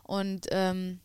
[0.04, 1.00] Und ähm,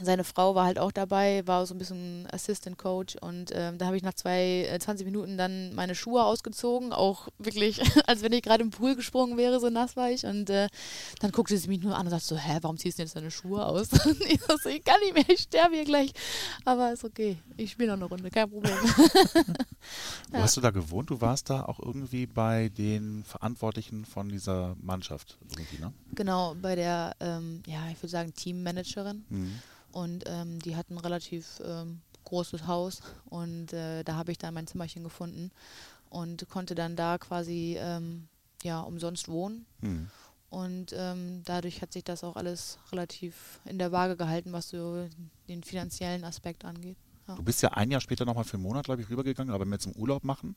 [0.00, 3.86] seine Frau war halt auch dabei, war so ein bisschen Assistant Coach und ähm, da
[3.86, 8.32] habe ich nach zwei, äh, 20 Minuten dann meine Schuhe ausgezogen, auch wirklich, als wenn
[8.32, 10.68] ich gerade im Pool gesprungen wäre, so nass war ich und äh,
[11.20, 13.30] dann guckte sie mich nur an und sagte so, hä, warum ziehst du jetzt deine
[13.30, 13.88] Schuhe aus?
[14.08, 16.12] Und ich so, ich kann nicht mehr, ich sterbe hier gleich,
[16.64, 18.72] aber ist okay, ich spiele noch eine Runde, kein Problem.
[20.30, 20.42] Wo ja.
[20.42, 21.10] hast du da gewohnt?
[21.10, 25.92] Du warst da auch irgendwie bei den Verantwortlichen von dieser Mannschaft irgendwie, ne?
[26.14, 29.24] Genau, bei der, ähm, ja, ich würde sagen Teammanagerin.
[29.28, 29.60] Mhm.
[29.92, 34.54] Und ähm, die hatten ein relativ ähm, großes Haus und äh, da habe ich dann
[34.54, 35.50] mein Zimmerchen gefunden
[36.10, 38.28] und konnte dann da quasi ähm,
[38.62, 39.66] ja umsonst wohnen.
[39.80, 40.10] Mhm.
[40.50, 45.08] Und ähm, dadurch hat sich das auch alles relativ in der Waage gehalten, was so
[45.48, 46.96] den finanziellen Aspekt angeht.
[47.26, 47.34] Ja.
[47.34, 49.78] Du bist ja ein Jahr später nochmal für einen Monat, glaube ich, rübergegangen, aber mehr
[49.78, 50.56] zum Urlaub machen.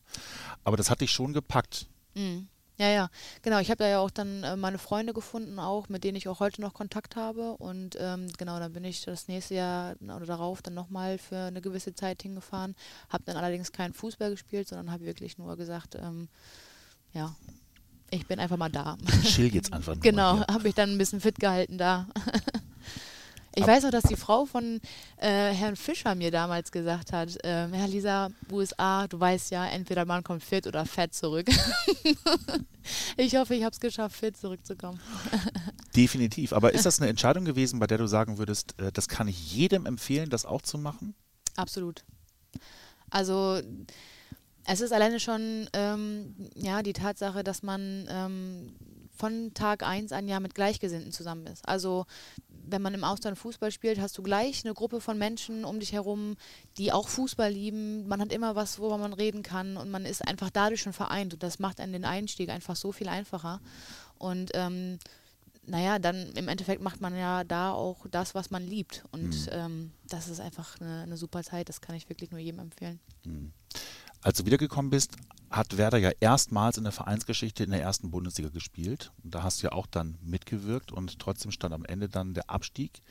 [0.63, 1.87] Aber das hat dich schon gepackt.
[2.15, 2.47] Mhm.
[2.81, 3.09] Ja, ja,
[3.43, 3.59] genau.
[3.59, 6.39] Ich habe da ja auch dann äh, meine Freunde gefunden, auch mit denen ich auch
[6.39, 7.55] heute noch Kontakt habe.
[7.57, 11.61] Und ähm, genau, dann bin ich das nächste Jahr oder darauf dann nochmal für eine
[11.61, 12.75] gewisse Zeit hingefahren.
[13.09, 16.27] Habe dann allerdings keinen Fußball gespielt, sondern habe wirklich nur gesagt, ähm,
[17.13, 17.35] ja,
[18.09, 18.97] ich bin einfach mal da.
[19.25, 19.95] Chill jetzt einfach.
[20.01, 22.07] genau, habe ich dann ein bisschen fit gehalten da.
[23.55, 24.79] Ich weiß auch, dass die Frau von
[25.17, 30.05] äh, Herrn Fischer mir damals gesagt hat, äh, Herr Lisa, USA, du weißt ja, entweder
[30.05, 31.47] man kommt fit oder fett zurück.
[33.17, 34.99] ich hoffe, ich habe es geschafft, fit zurückzukommen.
[35.95, 36.53] Definitiv.
[36.53, 39.53] Aber ist das eine Entscheidung gewesen, bei der du sagen würdest, äh, das kann ich
[39.53, 41.13] jedem empfehlen, das auch zu machen?
[41.57, 42.05] Absolut.
[43.09, 43.61] Also
[44.65, 48.73] es ist alleine schon ähm, ja, die Tatsache, dass man ähm,
[49.21, 51.67] von Tag 1 an ja mit Gleichgesinnten zusammen ist.
[51.67, 52.05] Also
[52.71, 55.93] wenn man im Ausland Fußball spielt, hast du gleich eine Gruppe von Menschen um dich
[55.93, 56.35] herum,
[56.77, 58.07] die auch Fußball lieben.
[58.07, 61.33] Man hat immer was, worüber man reden kann und man ist einfach dadurch schon vereint
[61.33, 63.61] und das macht einen den Einstieg einfach so viel einfacher.
[64.17, 64.99] Und ähm,
[65.65, 69.03] naja, dann im Endeffekt macht man ja da auch das, was man liebt.
[69.11, 69.51] Und mhm.
[69.51, 72.99] ähm, das ist einfach eine, eine, super Zeit, das kann ich wirklich nur jedem empfehlen.
[73.25, 73.51] Mhm.
[74.21, 75.15] Als du wiedergekommen bist,
[75.49, 79.11] hat Werder ja erstmals in der Vereinsgeschichte in der ersten Bundesliga gespielt.
[79.23, 82.49] Und da hast du ja auch dann mitgewirkt und trotzdem stand am Ende dann der
[82.49, 83.01] Abstieg.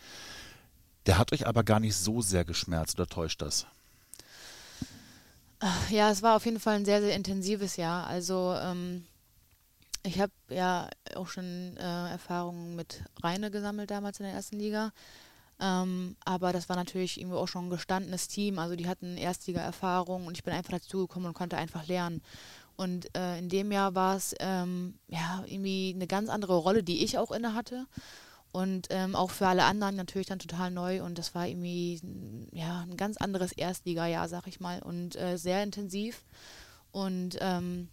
[1.06, 3.66] Der hat euch aber gar nicht so sehr geschmerzt oder täuscht das?
[5.90, 8.06] Ja, es war auf jeden Fall ein sehr, sehr intensives Jahr.
[8.06, 9.04] Also ähm,
[10.02, 14.92] ich habe ja auch schon äh, Erfahrungen mit Reine gesammelt damals in der ersten Liga.
[15.60, 18.58] Ähm, aber das war natürlich irgendwie auch schon ein gestandenes Team.
[18.58, 22.22] Also die hatten Erstliga-Erfahrung und ich bin einfach dazugekommen und konnte einfach lernen.
[22.76, 27.04] Und äh, in dem Jahr war es ähm, ja irgendwie eine ganz andere Rolle, die
[27.04, 27.86] ich auch inne hatte.
[28.52, 31.02] Und ähm, auch für alle anderen natürlich dann total neu.
[31.02, 32.00] Und das war irgendwie
[32.52, 34.80] ja, ein ganz anderes Erstliga-Jahr, sag ich mal.
[34.82, 36.24] Und äh, sehr intensiv.
[36.90, 37.88] Und ähm,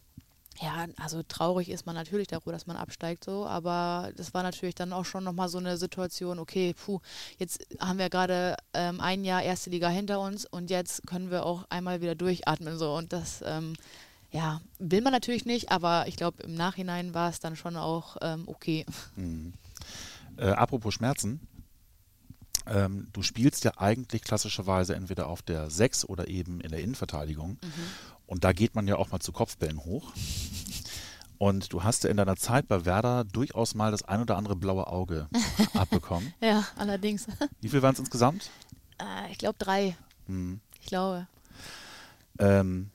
[0.60, 4.76] ja, also traurig ist man natürlich darüber, dass man absteigt so, aber das war natürlich
[4.76, 7.00] dann auch schon nochmal so eine Situation, okay, puh,
[7.38, 11.46] jetzt haben wir gerade ähm, ein Jahr erste Liga hinter uns und jetzt können wir
[11.46, 13.74] auch einmal wieder durchatmen so und das, ähm,
[14.32, 18.18] ja, will man natürlich nicht, aber ich glaube im Nachhinein war es dann schon auch
[18.22, 18.86] ähm, okay.
[19.16, 19.54] Mhm.
[20.38, 21.40] Äh, apropos Schmerzen,
[22.70, 27.52] ähm, du spielst ja eigentlich klassischerweise entweder auf der 6 oder eben in der Innenverteidigung.
[27.52, 28.17] Mhm.
[28.28, 30.14] Und da geht man ja auch mal zu Kopfbällen hoch.
[31.40, 34.56] Und du hast ja in deiner Zeit bei Werder durchaus mal das ein oder andere
[34.56, 35.28] blaue Auge
[35.74, 36.34] abbekommen.
[36.42, 37.28] ja, allerdings.
[37.62, 38.50] Wie viel waren es insgesamt?
[39.00, 39.96] Äh, ich glaube drei.
[40.26, 40.60] Hm.
[40.80, 41.28] Ich glaube.
[42.40, 42.90] Ähm,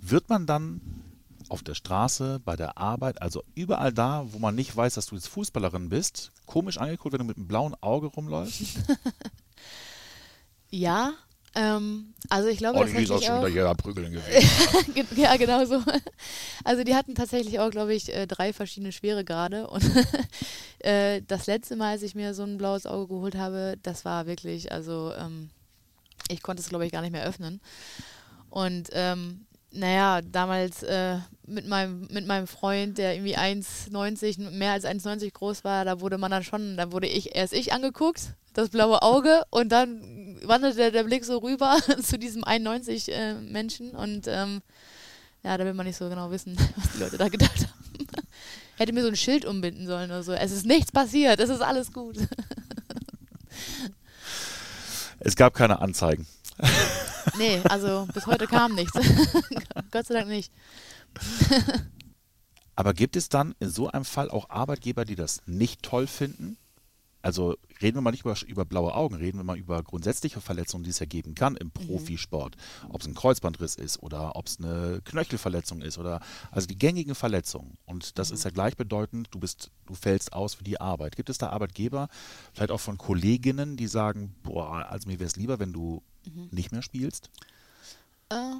[0.00, 0.80] wird man dann
[1.50, 5.16] auf der Straße, bei der Arbeit, also überall da, wo man nicht weiß, dass du
[5.16, 8.78] jetzt Fußballerin bist, komisch angeguckt, wenn du mit einem blauen Auge rumläufst?
[10.70, 11.12] ja,
[11.56, 14.48] Ähm, also ich glaube, Olli ist auch schon auch, wieder jeder Prügeln gewesen.
[14.94, 15.82] Ge- ja, genau so.
[16.64, 19.66] Also die hatten tatsächlich auch, glaube ich, äh, drei verschiedene Schweregrade.
[19.66, 19.82] Und
[20.78, 24.26] äh, das letzte Mal, als ich mir so ein blaues Auge geholt habe, das war
[24.26, 25.50] wirklich, also ähm,
[26.28, 27.60] ich konnte es, glaube ich, gar nicht mehr öffnen.
[28.50, 34.84] Und ähm, naja, damals äh, mit, meinem, mit meinem Freund, der irgendwie 1,90, mehr als
[34.84, 38.70] 1,90 groß war, da wurde man dann schon, da wurde ich erst ich angeguckt, das
[38.70, 44.26] blaue Auge, und dann wanderte der Blick so rüber zu diesem 1,90 äh, Menschen und
[44.26, 44.62] ähm,
[45.42, 48.06] ja, da will man nicht so genau wissen, was die Leute da gedacht haben.
[48.76, 50.32] Hätte mir so ein Schild umbinden sollen oder so.
[50.32, 52.16] Es ist nichts passiert, es ist alles gut.
[55.18, 56.26] Es gab keine Anzeigen.
[57.40, 58.92] Nee, also bis heute kam nichts.
[59.90, 60.52] Gott sei Dank nicht.
[62.76, 66.56] Aber gibt es dann in so einem Fall auch Arbeitgeber, die das nicht toll finden?
[67.22, 70.84] Also reden wir mal nicht über, über blaue Augen, reden wir mal über grundsätzliche Verletzungen,
[70.84, 72.56] die es ja geben kann im Profisport.
[72.88, 77.14] Ob es ein Kreuzbandriss ist oder ob es eine Knöchelverletzung ist oder also die gängigen
[77.14, 77.76] Verletzungen.
[77.84, 81.16] Und das ist ja gleichbedeutend, du bist, du fällst aus für die Arbeit.
[81.16, 82.08] Gibt es da Arbeitgeber,
[82.54, 86.02] vielleicht auch von Kolleginnen, die sagen, boah, also mir wäre es lieber, wenn du
[86.50, 87.30] nicht mehr spielst?
[88.28, 88.56] Äh,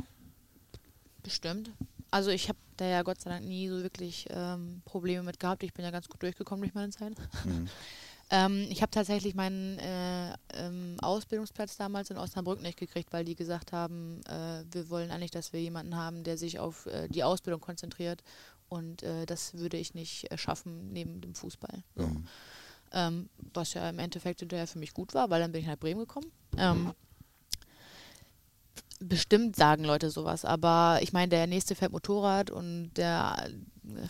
[1.22, 1.70] bestimmt.
[2.10, 5.62] Also ich habe da ja Gott sei Dank nie so wirklich ähm, Probleme mit gehabt.
[5.62, 7.12] Ich bin ja ganz gut durchgekommen durch meine Zeit.
[7.44, 7.68] Mhm.
[8.30, 13.36] ähm, ich habe tatsächlich meinen äh, ähm, Ausbildungsplatz damals in Osnabrück nicht gekriegt, weil die
[13.36, 17.22] gesagt haben, äh, wir wollen eigentlich, dass wir jemanden haben, der sich auf äh, die
[17.22, 18.22] Ausbildung konzentriert.
[18.68, 21.82] Und äh, das würde ich nicht schaffen neben dem Fußball.
[21.96, 22.26] Mhm.
[22.92, 25.78] Ähm, was ja im Endeffekt hinterher für mich gut war, weil dann bin ich nach
[25.78, 26.30] Bremen gekommen.
[26.56, 26.92] Ähm,
[29.00, 33.50] bestimmt sagen Leute sowas, aber ich meine, der nächste fährt Motorrad und der,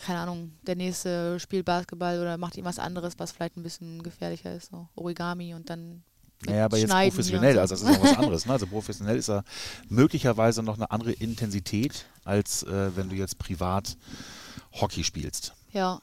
[0.05, 4.53] keine Ahnung, der nächste spielt Basketball oder macht irgendwas anderes, was vielleicht ein bisschen gefährlicher
[4.53, 6.03] ist, so Origami und dann
[6.45, 8.45] Naja, aber jetzt Schneiden professionell, also das ist noch was anderes.
[8.45, 8.53] Ne?
[8.53, 9.43] Also professionell ist er
[9.87, 13.97] möglicherweise noch eine andere Intensität, als äh, wenn du jetzt privat
[14.73, 15.53] Hockey spielst.
[15.73, 16.01] Ja,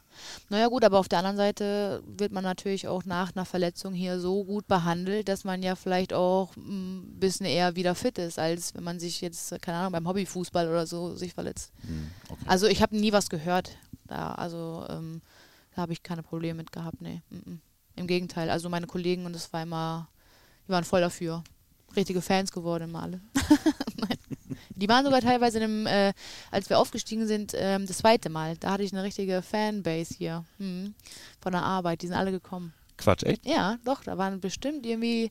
[0.49, 4.19] naja gut, aber auf der anderen Seite wird man natürlich auch nach einer Verletzung hier
[4.19, 8.75] so gut behandelt, dass man ja vielleicht auch ein bisschen eher wieder fit ist, als
[8.75, 11.73] wenn man sich jetzt, keine Ahnung, beim Hobbyfußball oder so sich verletzt.
[11.83, 12.45] Hm, okay.
[12.47, 13.77] Also ich habe nie was gehört
[14.07, 15.21] da, also ähm,
[15.75, 17.23] da habe ich keine Probleme mit gehabt, nee.
[17.31, 17.61] mm, mm.
[17.97, 20.09] Im Gegenteil, also meine Kollegen und das war immer,
[20.67, 21.45] die waren voll dafür.
[21.95, 23.21] Richtige Fans geworden immer alle.
[23.97, 24.19] Nein.
[24.79, 26.13] Die waren sogar teilweise, in dem, äh,
[26.51, 28.57] als wir aufgestiegen sind, ähm, das zweite Mal.
[28.57, 30.95] Da hatte ich eine richtige Fanbase hier hm,
[31.41, 32.03] von der Arbeit.
[32.03, 32.73] Die sind alle gekommen.
[32.97, 33.45] Quatsch, echt?
[33.45, 35.31] Ja, doch, da waren bestimmt irgendwie,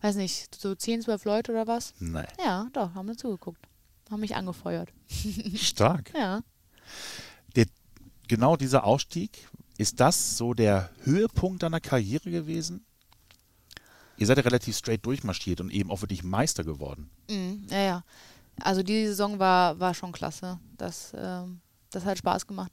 [0.00, 1.94] weiß nicht, so 10, 12 Leute oder was.
[1.98, 2.26] Nein.
[2.42, 3.66] Ja, doch, haben mir zugeguckt.
[4.10, 4.92] Haben mich angefeuert.
[5.56, 6.12] Stark.
[6.14, 6.42] Ja.
[7.56, 7.66] Der,
[8.28, 12.84] genau dieser Ausstieg, ist das so der Höhepunkt deiner Karriere gewesen?
[14.16, 17.10] Ihr seid ja relativ straight durchmarschiert und eben auch wirklich Meister geworden.
[17.28, 18.04] Mhm, ja, ja.
[18.62, 20.58] Also die Saison war, war schon klasse.
[20.76, 22.72] Das, ähm, das hat Spaß gemacht.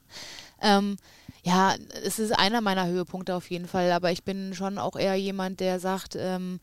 [0.62, 0.96] ähm,
[1.44, 5.16] ja, es ist einer meiner Höhepunkte auf jeden Fall, aber ich bin schon auch eher
[5.16, 6.60] jemand, der sagt, ähm,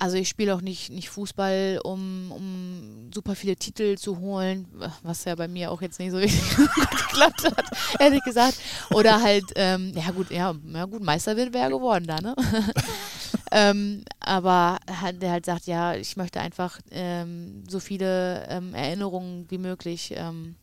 [0.00, 4.66] also ich spiele auch nicht, nicht Fußball, um, um super viele Titel zu holen,
[5.02, 7.66] was ja bei mir auch jetzt nicht so richtig geklappt hat,
[8.00, 8.58] ehrlich gesagt.
[8.90, 12.34] Oder halt, ähm, ja gut, ja, ja gut, Meister wäre geworden da, ne?
[13.54, 14.80] ähm, aber
[15.12, 20.56] der halt sagt, ja, ich möchte einfach ähm, so viele ähm, Erinnerungen wie möglich ähm,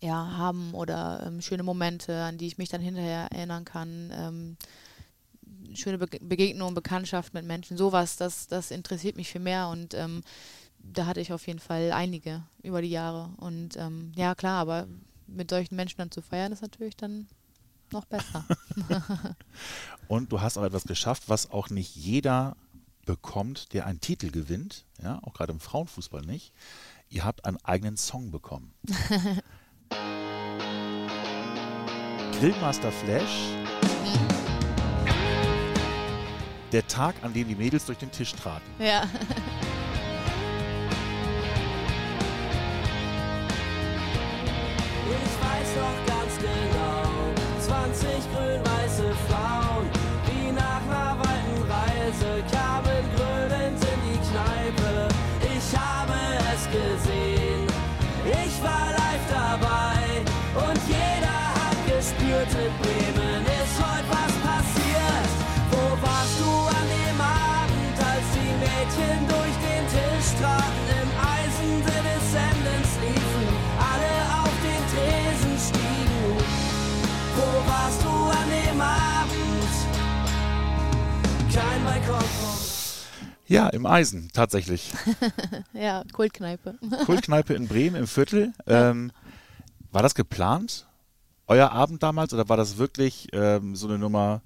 [0.00, 4.12] ja, haben oder ähm, schöne Momente, an die ich mich dann hinterher erinnern kann.
[4.12, 4.56] Ähm,
[5.74, 9.94] schöne Be Begegnungen, Bekanntschaft mit Menschen, sowas, das, das interessiert mich viel mehr und
[10.82, 13.30] da hatte ich auf jeden Fall einige über die Jahre.
[13.36, 13.78] Und
[14.16, 14.88] ja, klar, aber
[15.28, 17.28] mit solchen Menschen dann zu feiern, ist natürlich dann
[17.92, 18.44] noch besser.
[20.08, 22.56] Und du hast auch etwas geschafft, was auch nicht jeder
[23.06, 26.52] bekommt, der einen Titel gewinnt, ja, auch gerade im Frauenfußball nicht.
[27.08, 28.72] Ihr habt einen eigenen Song bekommen.
[32.38, 33.48] Grillmaster Flash.
[36.72, 38.64] Der Tag, an dem die Mädels durch den Tisch traten.
[38.78, 39.02] ja.
[45.10, 46.09] Ich weiß ganz genau,
[48.20, 48.79] ich grün.
[83.50, 84.92] Ja, im Eisen, tatsächlich.
[85.72, 86.78] ja, Kultkneipe.
[87.04, 88.52] Kultkneipe in Bremen im Viertel.
[88.66, 89.10] Ähm,
[89.90, 90.86] war das geplant?
[91.48, 94.40] Euer Abend damals oder war das wirklich ähm, so eine Nummer,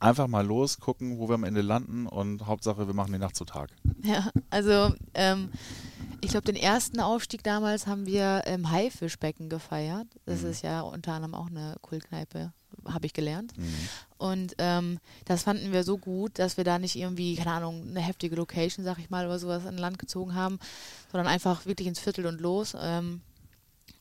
[0.00, 3.36] einfach mal los, gucken, wo wir am Ende landen und Hauptsache, wir machen die Nacht
[3.36, 3.70] zu Tag?
[4.02, 5.50] Ja, also ähm,
[6.20, 10.08] ich glaube, den ersten Aufstieg damals haben wir im Haifischbecken gefeiert.
[10.24, 10.50] Das Mhm.
[10.50, 12.52] ist ja unter anderem auch eine Kultkneipe,
[12.84, 13.56] habe ich gelernt.
[13.56, 13.88] Mhm.
[14.18, 18.00] Und ähm, das fanden wir so gut, dass wir da nicht irgendwie, keine Ahnung, eine
[18.00, 20.58] heftige Location, sag ich mal, oder sowas in Land gezogen haben,
[21.10, 22.76] sondern einfach wirklich ins Viertel und los.
[22.80, 23.20] Ähm,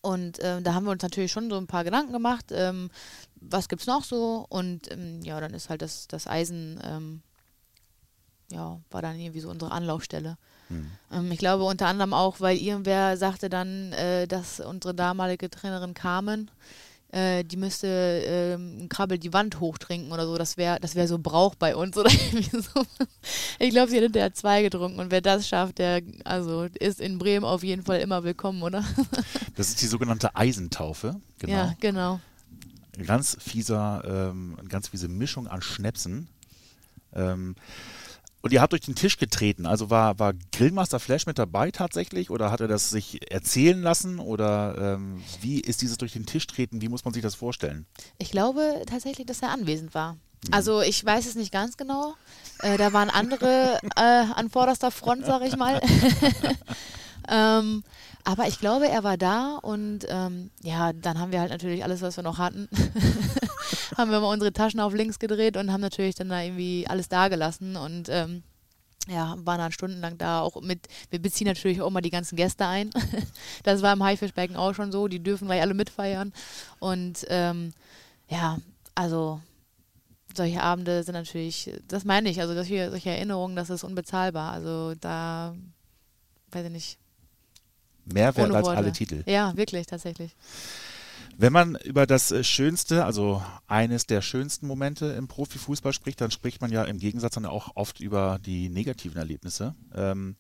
[0.02, 2.92] und ähm, da haben wir uns natürlich schon so ein paar Gedanken gemacht, ähm,
[3.36, 4.46] was gibt's noch so?
[4.50, 7.22] Und ähm, ja, dann ist halt das, das Eisen, ähm,
[8.52, 10.38] ja, war dann irgendwie so unsere Anlaufstelle.
[10.70, 11.32] Mhm.
[11.32, 16.52] Ich glaube unter anderem auch, weil irgendwer sagte dann, äh, dass unsere damalige Trainerin Carmen,
[17.12, 20.38] äh, die müsste ähm, ein Krabbel die Wand hochtrinken oder so.
[20.38, 22.86] Das wäre das wär so Brauch bei uns oder irgendwie so.
[23.60, 27.18] Ich glaube, sie hat hinterher zwei getrunken und wer das schafft, der also ist in
[27.18, 28.84] Bremen auf jeden Fall immer willkommen, oder?
[29.56, 31.22] Das ist die sogenannte Eisentaufe.
[31.40, 31.54] Genau.
[31.54, 32.20] Ja, genau.
[33.06, 36.28] Ganz fieser, ähm, eine ganz fiese Mischung an Schnäpsen.
[37.14, 37.56] Ähm,
[38.46, 39.66] und ihr habt durch den Tisch getreten.
[39.66, 44.20] Also war, war Grillmaster Flash mit dabei tatsächlich oder hat er das sich erzählen lassen?
[44.20, 46.80] Oder ähm, wie ist dieses durch den Tisch treten?
[46.80, 47.88] Wie muss man sich das vorstellen?
[48.20, 50.18] Ich glaube tatsächlich, dass er anwesend war.
[50.52, 52.14] Also ich weiß es nicht ganz genau.
[52.60, 54.02] Äh, da waren andere äh,
[54.36, 55.82] an vorderster Front, sag ich mal.
[57.28, 57.84] ähm,
[58.26, 62.04] aber ich glaube, er war da und ähm, ja, dann haben wir halt natürlich alles,
[62.04, 62.70] was wir noch hatten,
[63.96, 67.10] haben wir mal unsere Taschen auf links gedreht und haben natürlich dann da irgendwie alles
[67.10, 68.44] da gelassen und ähm,
[69.08, 72.66] ja, waren dann stundenlang da auch mit, wir beziehen natürlich auch mal die ganzen Gäste
[72.66, 72.90] ein.
[73.64, 76.34] das war im Haifischbecken auch schon so, die dürfen gleich alle mitfeiern.
[76.80, 77.74] Und ähm,
[78.28, 78.58] ja,
[78.96, 79.42] also
[80.36, 84.52] solche Abende sind natürlich, das meine ich, also solche, solche Erinnerungen, das ist unbezahlbar.
[84.52, 85.56] Also da,
[86.52, 86.98] weiß ich nicht.
[88.06, 89.24] Mehr wert als alle Titel.
[89.28, 90.36] Ja, wirklich, tatsächlich.
[91.38, 96.32] Wenn man über das äh, Schönste, also eines der schönsten Momente im Profifußball spricht, dann
[96.32, 100.38] spricht man ja im Gegensatz dann auch oft über die negativen Erlebnisse, ähm,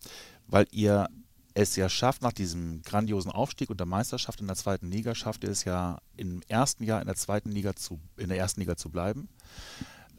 [0.47, 1.09] weil ihr
[1.53, 5.43] es ja schafft, nach diesem grandiosen Aufstieg und der Meisterschaft in der zweiten Liga, schafft
[5.43, 8.77] ihr es ja im ersten Jahr in der zweiten Liga zu, in der ersten Liga
[8.77, 9.27] zu bleiben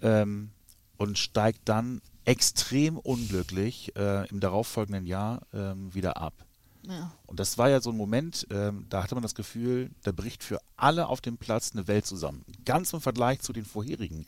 [0.02, 0.50] ähm,
[0.96, 6.45] und steigt dann extrem unglücklich äh, im darauffolgenden Jahr ähm, wieder ab.
[6.88, 7.12] Ja.
[7.26, 10.44] Und das war ja so ein Moment, ähm, da hatte man das Gefühl, da bricht
[10.44, 12.44] für alle auf dem Platz eine Welt zusammen.
[12.64, 14.26] Ganz im Vergleich zu den vorherigen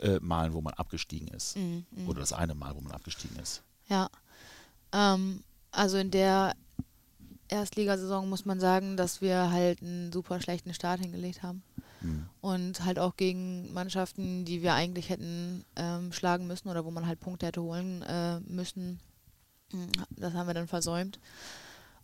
[0.00, 1.56] äh, Malen, wo man abgestiegen ist.
[1.56, 2.08] Mhm, mhm.
[2.08, 3.62] Oder das eine Mal, wo man abgestiegen ist.
[3.88, 4.08] Ja.
[4.92, 6.54] Ähm, also in der
[7.48, 11.62] Erstligasaison muss man sagen, dass wir halt einen super schlechten Start hingelegt haben.
[12.00, 12.26] Hm.
[12.40, 17.06] Und halt auch gegen Mannschaften, die wir eigentlich hätten ähm, schlagen müssen oder wo man
[17.06, 19.00] halt Punkte hätte holen äh, müssen.
[19.72, 21.18] Mm, Das haben wir dann versäumt.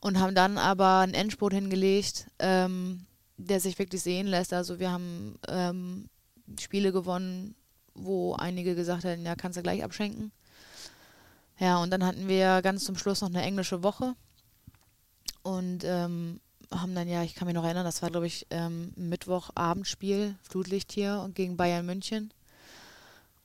[0.02, 3.06] Und haben dann aber einen Endspurt hingelegt, ähm,
[3.38, 4.52] der sich wirklich sehen lässt.
[4.52, 6.10] Also wir haben ähm,
[6.60, 7.54] Spiele gewonnen,
[7.94, 10.32] wo einige gesagt hätten, ja, kannst du gleich abschenken.
[11.58, 14.14] Ja, und dann hatten wir ganz zum Schluss noch eine englische Woche
[15.42, 16.40] und ähm,
[16.72, 20.92] haben dann, ja, ich kann mich noch erinnern, das war, glaube ich, ähm, Mittwochabendspiel, Flutlicht
[20.92, 22.32] hier und gegen Bayern München.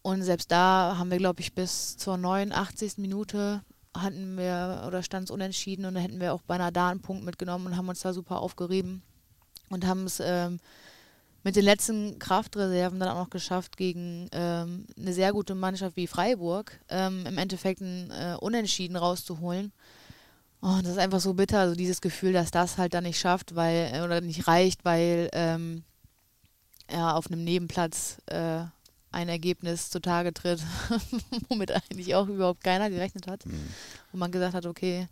[0.01, 2.97] Und selbst da haben wir, glaube ich, bis zur 89.
[2.97, 3.61] Minute
[4.01, 7.23] hatten wir oder stand es unentschieden und da hätten wir auch beinahe da einen Punkt
[7.23, 9.01] mitgenommen und haben uns da super aufgerieben
[9.69, 10.59] und haben es ähm,
[11.43, 16.07] mit den letzten Kraftreserven dann auch noch geschafft, gegen ähm, eine sehr gute Mannschaft wie
[16.07, 19.71] Freiburg ähm, im Endeffekt ein äh, Unentschieden rauszuholen.
[20.61, 23.55] Oh, das ist einfach so bitter, also dieses Gefühl, dass das halt dann nicht schafft,
[23.55, 25.83] weil, äh, oder nicht reicht, weil ähm,
[26.91, 28.63] ja, auf einem Nebenplatz äh,
[29.17, 30.61] ein Ergebnis zutage tritt,
[31.49, 33.45] womit eigentlich auch überhaupt keiner gerechnet hat.
[33.45, 33.67] Hm.
[34.11, 35.07] Wo man gesagt hat, okay,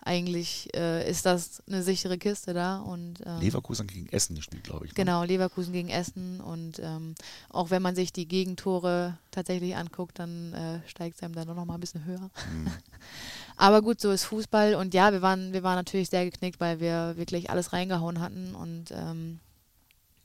[0.00, 4.86] eigentlich äh, ist das eine sichere Kiste da und ähm, Leverkusen gegen Essen gespielt, glaube
[4.86, 4.92] ich.
[4.92, 4.94] Ne?
[4.94, 7.14] Genau, Leverkusen gegen Essen und ähm,
[7.50, 11.62] auch wenn man sich die Gegentore tatsächlich anguckt, dann äh, steigt es einem dann noch
[11.62, 12.30] mal ein bisschen höher.
[12.50, 12.68] Hm.
[13.58, 16.80] Aber gut, so ist Fußball und ja, wir waren, wir waren natürlich sehr geknickt, weil
[16.80, 19.40] wir wirklich alles reingehauen hatten und ähm,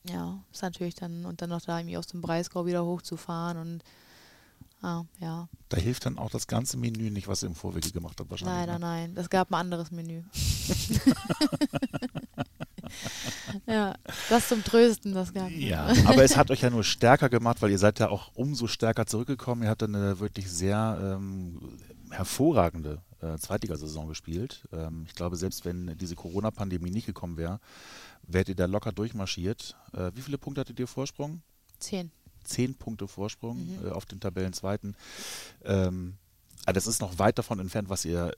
[0.10, 3.84] ja, ist natürlich dann und dann noch da irgendwie aus dem Breisgau wieder hochzufahren und
[4.82, 8.20] ah, ja, Da hilft dann auch das ganze Menü nicht, was ihr im Vorwege gemacht
[8.20, 8.58] habt wahrscheinlich.
[8.58, 8.80] leider ne?
[8.80, 10.24] nein, es gab ein anderes Menü.
[13.68, 13.96] ja,
[14.30, 17.72] das zum Trösten, das gab Ja, aber es hat euch ja nur stärker gemacht, weil
[17.72, 19.64] ihr seid ja auch umso stärker zurückgekommen.
[19.64, 21.78] Ihr habt dann eine wirklich sehr ähm,
[22.10, 24.68] hervorragende äh, Zweitligasaison gespielt.
[24.72, 27.60] Ähm, ich glaube, selbst wenn diese Corona-Pandemie nicht gekommen wäre,
[28.24, 29.76] wärt ihr da locker durchmarschiert.
[29.94, 31.42] Äh, wie viele Punkte hattet ihr Vorsprung?
[31.80, 32.12] Zehn.
[32.44, 33.88] Zehn Punkte Vorsprung Mhm.
[33.88, 34.96] äh, auf den Tabellenzweiten.
[35.64, 36.18] Ähm,
[36.66, 38.34] ah, das ist noch weit davon entfernt, was ihr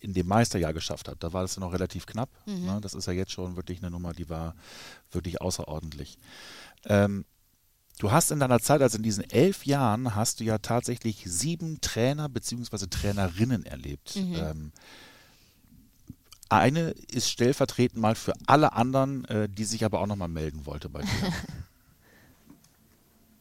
[0.00, 1.24] in dem Meisterjahr geschafft habt.
[1.24, 2.30] Da war das ja noch relativ knapp.
[2.46, 2.64] Mhm.
[2.66, 2.78] Ne?
[2.80, 4.54] Das ist ja jetzt schon wirklich eine Nummer, die war
[5.10, 6.18] wirklich außerordentlich.
[6.84, 7.24] Ähm,
[7.98, 11.80] du hast in deiner Zeit, also in diesen elf Jahren, hast du ja tatsächlich sieben
[11.80, 12.86] Trainer bzw.
[12.86, 14.16] Trainerinnen erlebt.
[14.16, 14.34] Mhm.
[14.34, 14.72] Ähm,
[16.48, 20.88] eine ist stellvertretend mal für alle anderen, äh, die sich aber auch nochmal melden wollte
[20.88, 21.08] bei dir.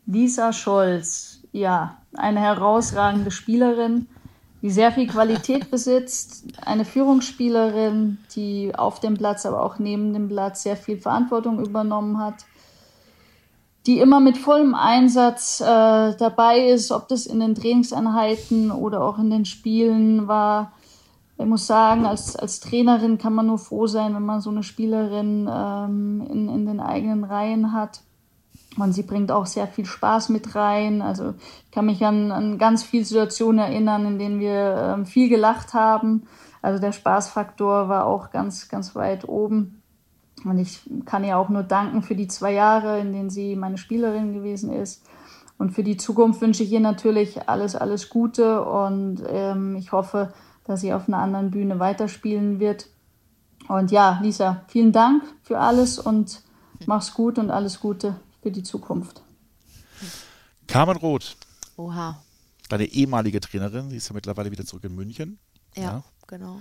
[0.05, 4.07] Lisa Scholz, ja, eine herausragende Spielerin,
[4.61, 10.27] die sehr viel Qualität besitzt, eine Führungsspielerin, die auf dem Platz, aber auch neben dem
[10.27, 12.45] Platz sehr viel Verantwortung übernommen hat,
[13.87, 19.17] die immer mit vollem Einsatz äh, dabei ist, ob das in den Trainingseinheiten oder auch
[19.17, 20.73] in den Spielen war.
[21.37, 24.63] Ich muss sagen, als, als Trainerin kann man nur froh sein, wenn man so eine
[24.63, 28.01] Spielerin ähm, in, in den eigenen Reihen hat.
[28.77, 31.01] Und sie bringt auch sehr viel Spaß mit rein.
[31.01, 31.33] Also
[31.65, 35.73] ich kann mich an, an ganz viele Situationen erinnern, in denen wir ähm, viel gelacht
[35.73, 36.27] haben.
[36.61, 39.76] Also der Spaßfaktor war auch ganz, ganz weit oben.
[40.49, 43.77] Und ich kann ihr auch nur danken für die zwei Jahre, in denen sie meine
[43.77, 45.03] Spielerin gewesen ist.
[45.57, 48.63] Und für die Zukunft wünsche ich ihr natürlich alles, alles Gute.
[48.63, 50.33] Und ähm, ich hoffe,
[50.65, 52.87] dass sie auf einer anderen Bühne weiterspielen wird.
[53.67, 56.41] Und ja, Lisa, vielen Dank für alles und
[56.85, 59.21] mach's gut und alles Gute für die Zukunft.
[60.67, 61.35] Carmen Roth,
[61.75, 62.21] Oha.
[62.69, 65.39] deine ehemalige Trainerin, sie ist ja mittlerweile wieder zurück in München.
[65.75, 66.03] Ja, Ja.
[66.27, 66.57] genau.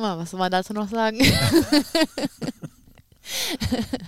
[0.00, 1.18] Na, was soll man dazu noch sagen?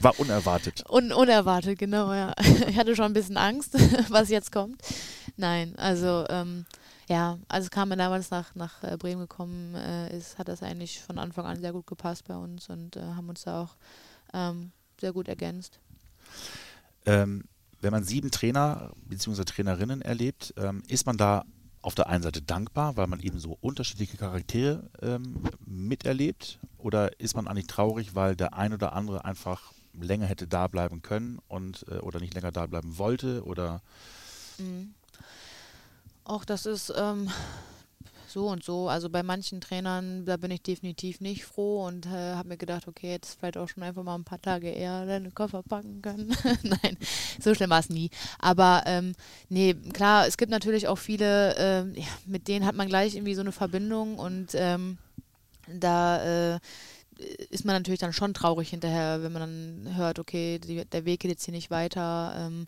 [0.00, 0.84] War unerwartet.
[0.88, 2.32] Un unerwartet, genau, ja.
[2.68, 3.74] Ich hatte schon ein bisschen Angst,
[4.08, 4.80] was jetzt kommt.
[5.36, 6.64] Nein, also ähm,
[7.08, 11.18] ja, als Carmen damals nach, nach äh, Bremen gekommen äh, ist, hat das eigentlich von
[11.18, 13.76] Anfang an sehr gut gepasst bei uns und äh, haben uns da auch
[14.32, 14.70] ähm,
[15.00, 15.80] sehr gut ergänzt.
[17.04, 17.44] Ähm,
[17.80, 19.42] wenn man sieben Trainer bzw.
[19.44, 21.44] Trainerinnen erlebt, ähm, ist man da
[21.82, 26.58] auf der einen Seite dankbar, weil man eben so unterschiedliche Charaktere ähm, miterlebt?
[26.78, 31.02] Oder ist man eigentlich traurig, weil der ein oder andere einfach länger hätte da bleiben
[31.02, 33.44] können und äh, oder nicht länger da bleiben wollte?
[33.44, 33.82] Oder
[34.60, 34.94] Mhm.
[36.24, 37.30] Auch das ist ähm,
[38.30, 38.88] so und so.
[38.88, 42.88] Also bei manchen Trainern, da bin ich definitiv nicht froh und äh, habe mir gedacht,
[42.88, 46.34] okay, jetzt vielleicht auch schon einfach mal ein paar Tage eher deine Koffer packen können.
[46.62, 46.96] Nein,
[47.40, 48.10] so schlimm war es nie.
[48.38, 49.14] Aber ähm,
[49.48, 53.34] nee, klar, es gibt natürlich auch viele, ähm, ja, mit denen hat man gleich irgendwie
[53.34, 54.98] so eine Verbindung und ähm,
[55.68, 56.60] da äh,
[57.50, 61.20] ist man natürlich dann schon traurig hinterher, wenn man dann hört, okay, die, der Weg
[61.20, 62.34] geht jetzt hier nicht weiter.
[62.36, 62.66] Ähm,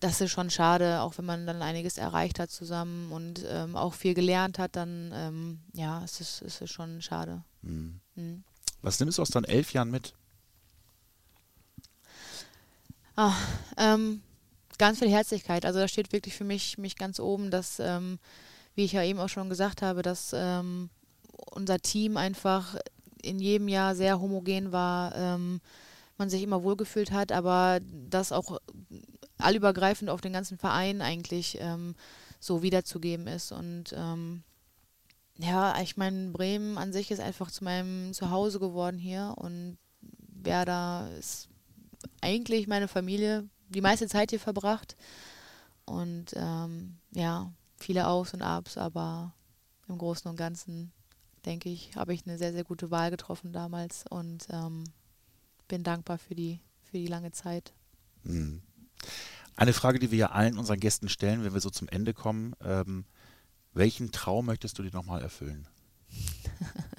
[0.00, 3.94] das ist schon schade, auch wenn man dann einiges erreicht hat zusammen und ähm, auch
[3.94, 7.42] viel gelernt hat, dann ähm, ja, es ist, es ist schon schade.
[7.62, 8.00] hm.
[8.14, 8.44] Mhm.
[8.82, 10.14] was nimmst du aus deinen elf Jahren mit?
[13.16, 13.34] Ah,
[13.76, 14.22] ähm,
[14.78, 15.64] ganz viel Herzlichkeit.
[15.64, 18.18] Also da steht wirklich für mich, mich ganz oben, dass, ähm,
[18.74, 20.90] wie ich ja eben auch schon gesagt habe, dass ähm,
[21.52, 22.76] unser Team einfach
[23.22, 25.60] in jedem Jahr sehr homogen war, ähm,
[26.18, 27.80] man sich immer wohlgefühlt hat, aber
[28.10, 28.58] das auch
[29.44, 31.94] allübergreifend auf den ganzen Verein eigentlich ähm,
[32.40, 33.52] so wiederzugeben ist.
[33.52, 34.42] Und ähm,
[35.38, 39.78] ja, ich meine, Bremen an sich ist einfach zu meinem Zuhause geworden hier und
[40.42, 41.48] Werder ist
[42.20, 44.96] eigentlich meine Familie die meiste Zeit hier verbracht.
[45.86, 49.34] Und ähm, ja, viele Aufs und Abs, aber
[49.88, 50.92] im Großen und Ganzen,
[51.44, 54.84] denke ich, habe ich eine sehr, sehr gute Wahl getroffen damals und ähm,
[55.68, 57.72] bin dankbar für die, für die lange Zeit.
[58.24, 58.62] Hm.
[59.56, 62.54] Eine Frage, die wir ja allen unseren Gästen stellen, wenn wir so zum Ende kommen.
[62.62, 63.04] Ähm,
[63.72, 65.66] welchen Traum möchtest du dir nochmal erfüllen?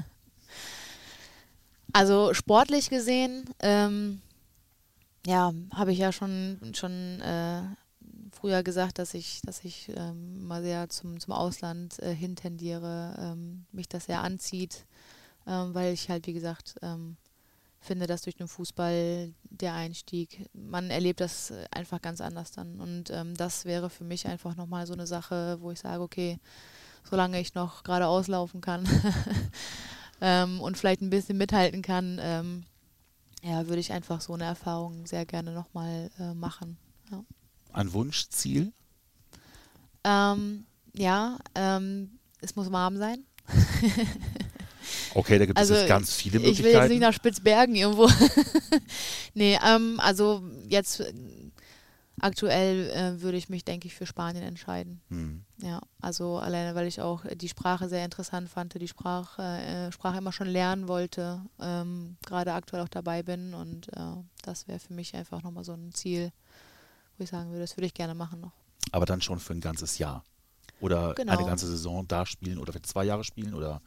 [1.95, 4.21] Also sportlich gesehen, ähm,
[5.25, 7.61] ja, habe ich ja schon, schon äh,
[8.33, 13.65] früher gesagt, dass ich, dass ich ähm, mal sehr zum, zum Ausland äh, hintendiere, ähm,
[13.71, 14.85] mich das sehr anzieht,
[15.47, 17.15] ähm, weil ich halt, wie gesagt, ähm,
[17.85, 22.79] finde, dass durch den Fußball der Einstieg, man erlebt das einfach ganz anders dann.
[22.79, 26.39] Und ähm, das wäre für mich einfach nochmal so eine Sache, wo ich sage, okay,
[27.09, 28.87] solange ich noch gerade auslaufen kann
[30.21, 32.65] ähm, und vielleicht ein bisschen mithalten kann, ähm,
[33.43, 36.77] ja, würde ich einfach so eine Erfahrung sehr gerne nochmal äh, machen.
[37.11, 37.23] Ja,
[37.73, 38.73] Ein Wunschziel?
[40.03, 43.25] ähm, ja ähm, es muss warm sein.
[45.15, 46.91] Okay, da gibt es Also jetzt ganz viele Ich will jetzt Möglichkeiten.
[46.91, 48.09] nicht nach Spitzbergen irgendwo.
[49.33, 51.13] nee, ähm, also jetzt äh,
[52.19, 55.01] aktuell äh, würde ich mich, denke ich, für Spanien entscheiden.
[55.09, 55.43] Hm.
[55.61, 60.17] Ja, also alleine, weil ich auch die Sprache sehr interessant fand, die Sprache, äh, Sprache
[60.17, 63.99] immer schon lernen wollte, ähm, gerade aktuell auch dabei bin und äh,
[64.43, 66.31] das wäre für mich einfach nochmal so ein Ziel,
[67.17, 68.51] wo ich sagen würde, das würde ich gerne machen noch.
[68.91, 70.23] Aber dann schon für ein ganzes Jahr.
[70.81, 71.31] Oder Genau.
[71.37, 73.53] eine ganze Saison da spielen oder für zwei Jahre spielen?
[73.53, 73.81] Oder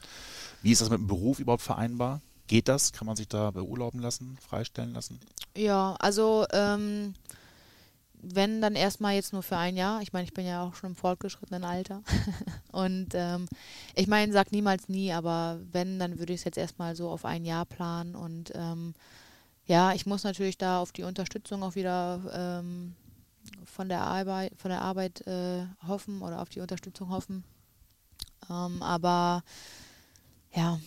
[0.63, 2.21] wie ist das mit dem Beruf überhaupt vereinbar?
[2.47, 2.93] Geht das?
[2.93, 5.21] Kann man sich da beurlauben lassen, freistellen lassen?
[5.57, 7.15] Ja, also ähm,
[8.23, 10.03] wenn dann erstmal jetzt nur für ein Jahr.
[10.03, 12.03] Ich meine, ich bin ja auch schon im fortgeschrittenen Alter.
[12.73, 13.47] Und ähm,
[13.95, 17.25] ich meine, sag niemals nie, aber wenn, dann würde ich es jetzt erstmal so auf
[17.25, 18.15] ein Jahr planen.
[18.15, 18.95] Und ähm,
[19.67, 22.95] ja, ich muss natürlich da auf die Unterstützung auch wieder ähm,
[23.65, 27.45] von der Arbeit, von der Arbeit äh, hoffen oder auf die Unterstützung hoffen.
[28.51, 29.43] Ähm, aber
[30.55, 30.79] ja,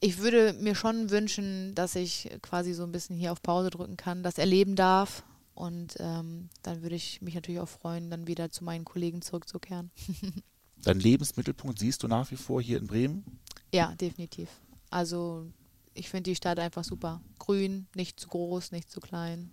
[0.00, 3.98] ich würde mir schon wünschen, dass ich quasi so ein bisschen hier auf Pause drücken
[3.98, 5.22] kann, das erleben darf.
[5.54, 9.90] Und ähm, dann würde ich mich natürlich auch freuen, dann wieder zu meinen Kollegen zurückzukehren.
[10.82, 13.24] Dein Lebensmittelpunkt siehst du nach wie vor hier in Bremen?
[13.72, 14.48] ja, definitiv.
[14.88, 15.46] Also
[15.92, 17.20] ich finde die Stadt einfach super.
[17.38, 19.50] Grün, nicht zu groß, nicht zu klein.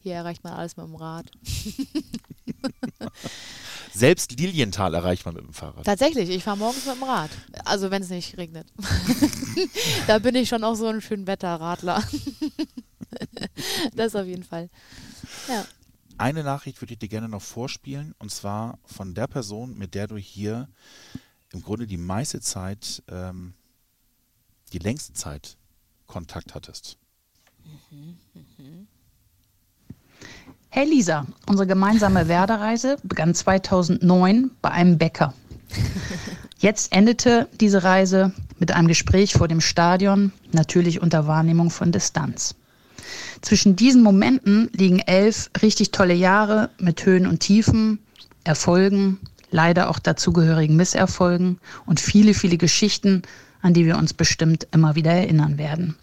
[0.00, 1.30] Hier erreicht man alles mit dem Rad.
[3.96, 5.86] Selbst Lilienthal erreicht man mit dem Fahrrad.
[5.86, 7.30] Tatsächlich, ich fahre morgens mit dem Rad.
[7.64, 8.70] Also wenn es nicht regnet.
[10.06, 12.06] da bin ich schon auch so ein schön Wetterradler.
[13.94, 14.68] das auf jeden Fall.
[15.48, 15.64] Ja.
[16.18, 20.08] Eine Nachricht würde ich dir gerne noch vorspielen, und zwar von der Person, mit der
[20.08, 20.68] du hier
[21.52, 23.54] im Grunde die meiste Zeit, ähm,
[24.74, 25.56] die längste Zeit
[26.06, 26.98] Kontakt hattest.
[30.78, 35.32] Hey Lisa, unsere gemeinsame Werderreise begann 2009 bei einem Bäcker.
[36.58, 42.56] Jetzt endete diese Reise mit einem Gespräch vor dem Stadion, natürlich unter Wahrnehmung von Distanz.
[43.40, 47.98] Zwischen diesen Momenten liegen elf richtig tolle Jahre mit Höhen und Tiefen,
[48.44, 49.18] Erfolgen,
[49.50, 53.22] leider auch dazugehörigen Misserfolgen und viele, viele Geschichten,
[53.62, 55.96] an die wir uns bestimmt immer wieder erinnern werden.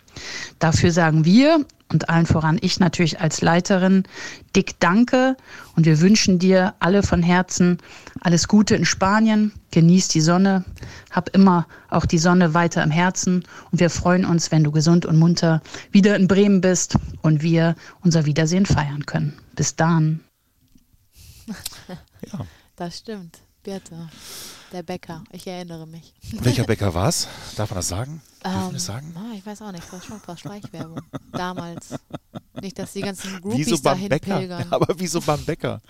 [0.58, 1.64] Dafür sagen wir
[1.94, 4.04] und allen voran ich natürlich als Leiterin
[4.56, 5.38] dick Danke
[5.76, 7.78] und wir wünschen dir alle von Herzen
[8.20, 9.52] alles Gute in Spanien.
[9.72, 10.66] Genieß die Sonne,
[11.12, 15.06] hab immer auch die Sonne weiter im Herzen und wir freuen uns, wenn du gesund
[15.06, 19.34] und munter wieder in Bremen bist und wir unser Wiedersehen feiern können.
[19.56, 20.22] Bis dann.
[22.32, 22.40] Ja.
[22.78, 23.42] Das stimmt.
[23.64, 24.10] Birte,
[24.74, 26.14] der Bäcker, ich erinnere mich.
[26.32, 27.28] Welcher Bäcker war es?
[27.56, 28.22] Darf man das sagen?
[28.44, 29.14] Dürfen Ähm, das sagen?
[29.44, 31.02] Ich weiß auch nicht, das war schon fast Schleichwerbung.
[31.34, 31.96] Damals.
[32.62, 34.40] Nicht, dass die ganzen Wieso Groupies beim dahin Bäcker?
[34.40, 34.68] pilgern.
[34.72, 35.82] Aber wieso beim Bäcker?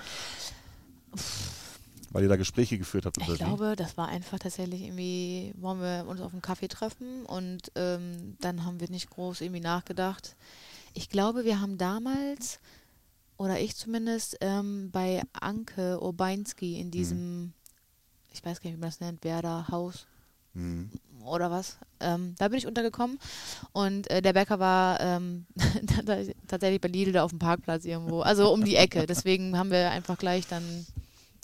[2.10, 3.18] Weil ihr da Gespräche geführt habt.
[3.20, 3.44] Ich oder wie?
[3.44, 8.38] glaube, das war einfach tatsächlich irgendwie, wollen wir uns auf einen Kaffee treffen und ähm,
[8.42, 10.36] dann haben wir nicht groß irgendwie nachgedacht.
[10.96, 12.60] Ich glaube, wir haben damals,
[13.38, 17.54] oder ich zumindest, ähm, bei Anke Urbeinski in diesem,
[18.32, 20.08] ich weiß gar nicht, wie man das nennt, Werder Haus
[20.54, 20.92] Hm.
[21.26, 21.78] oder was.
[22.00, 23.18] Ähm, da bin ich untergekommen
[23.72, 25.46] und äh, der Bäcker war ähm,
[26.48, 29.06] tatsächlich bei Lidl da auf dem Parkplatz irgendwo, also um die Ecke.
[29.06, 30.86] Deswegen haben wir einfach gleich dann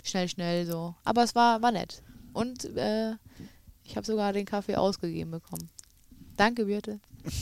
[0.03, 0.95] schnell, schnell so.
[1.03, 2.03] Aber es war, war nett.
[2.33, 3.13] Und äh,
[3.83, 5.69] ich habe sogar den Kaffee ausgegeben bekommen.
[6.35, 6.99] Danke, Birte.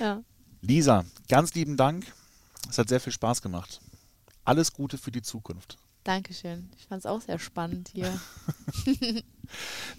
[0.00, 0.22] ja.
[0.60, 2.04] Lisa, ganz lieben Dank.
[2.68, 3.80] Es hat sehr viel Spaß gemacht.
[4.44, 5.76] Alles Gute für die Zukunft.
[6.04, 6.68] Dankeschön.
[6.76, 8.12] Ich fand es auch sehr spannend hier.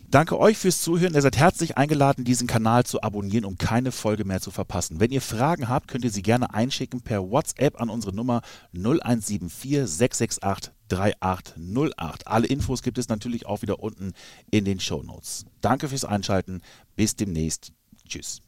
[0.10, 1.14] Danke euch fürs Zuhören.
[1.14, 5.00] Ihr seid herzlich eingeladen, diesen Kanal zu abonnieren, um keine Folge mehr zu verpassen.
[5.00, 8.42] Wenn ihr Fragen habt, könnt ihr sie gerne einschicken per WhatsApp an unsere Nummer
[8.74, 12.28] 0174 668 3808.
[12.28, 14.14] Alle Infos gibt es natürlich auch wieder unten
[14.52, 15.46] in den Show Notes.
[15.62, 16.62] Danke fürs Einschalten.
[16.96, 17.72] Bis demnächst.
[18.08, 18.42] Tschüss.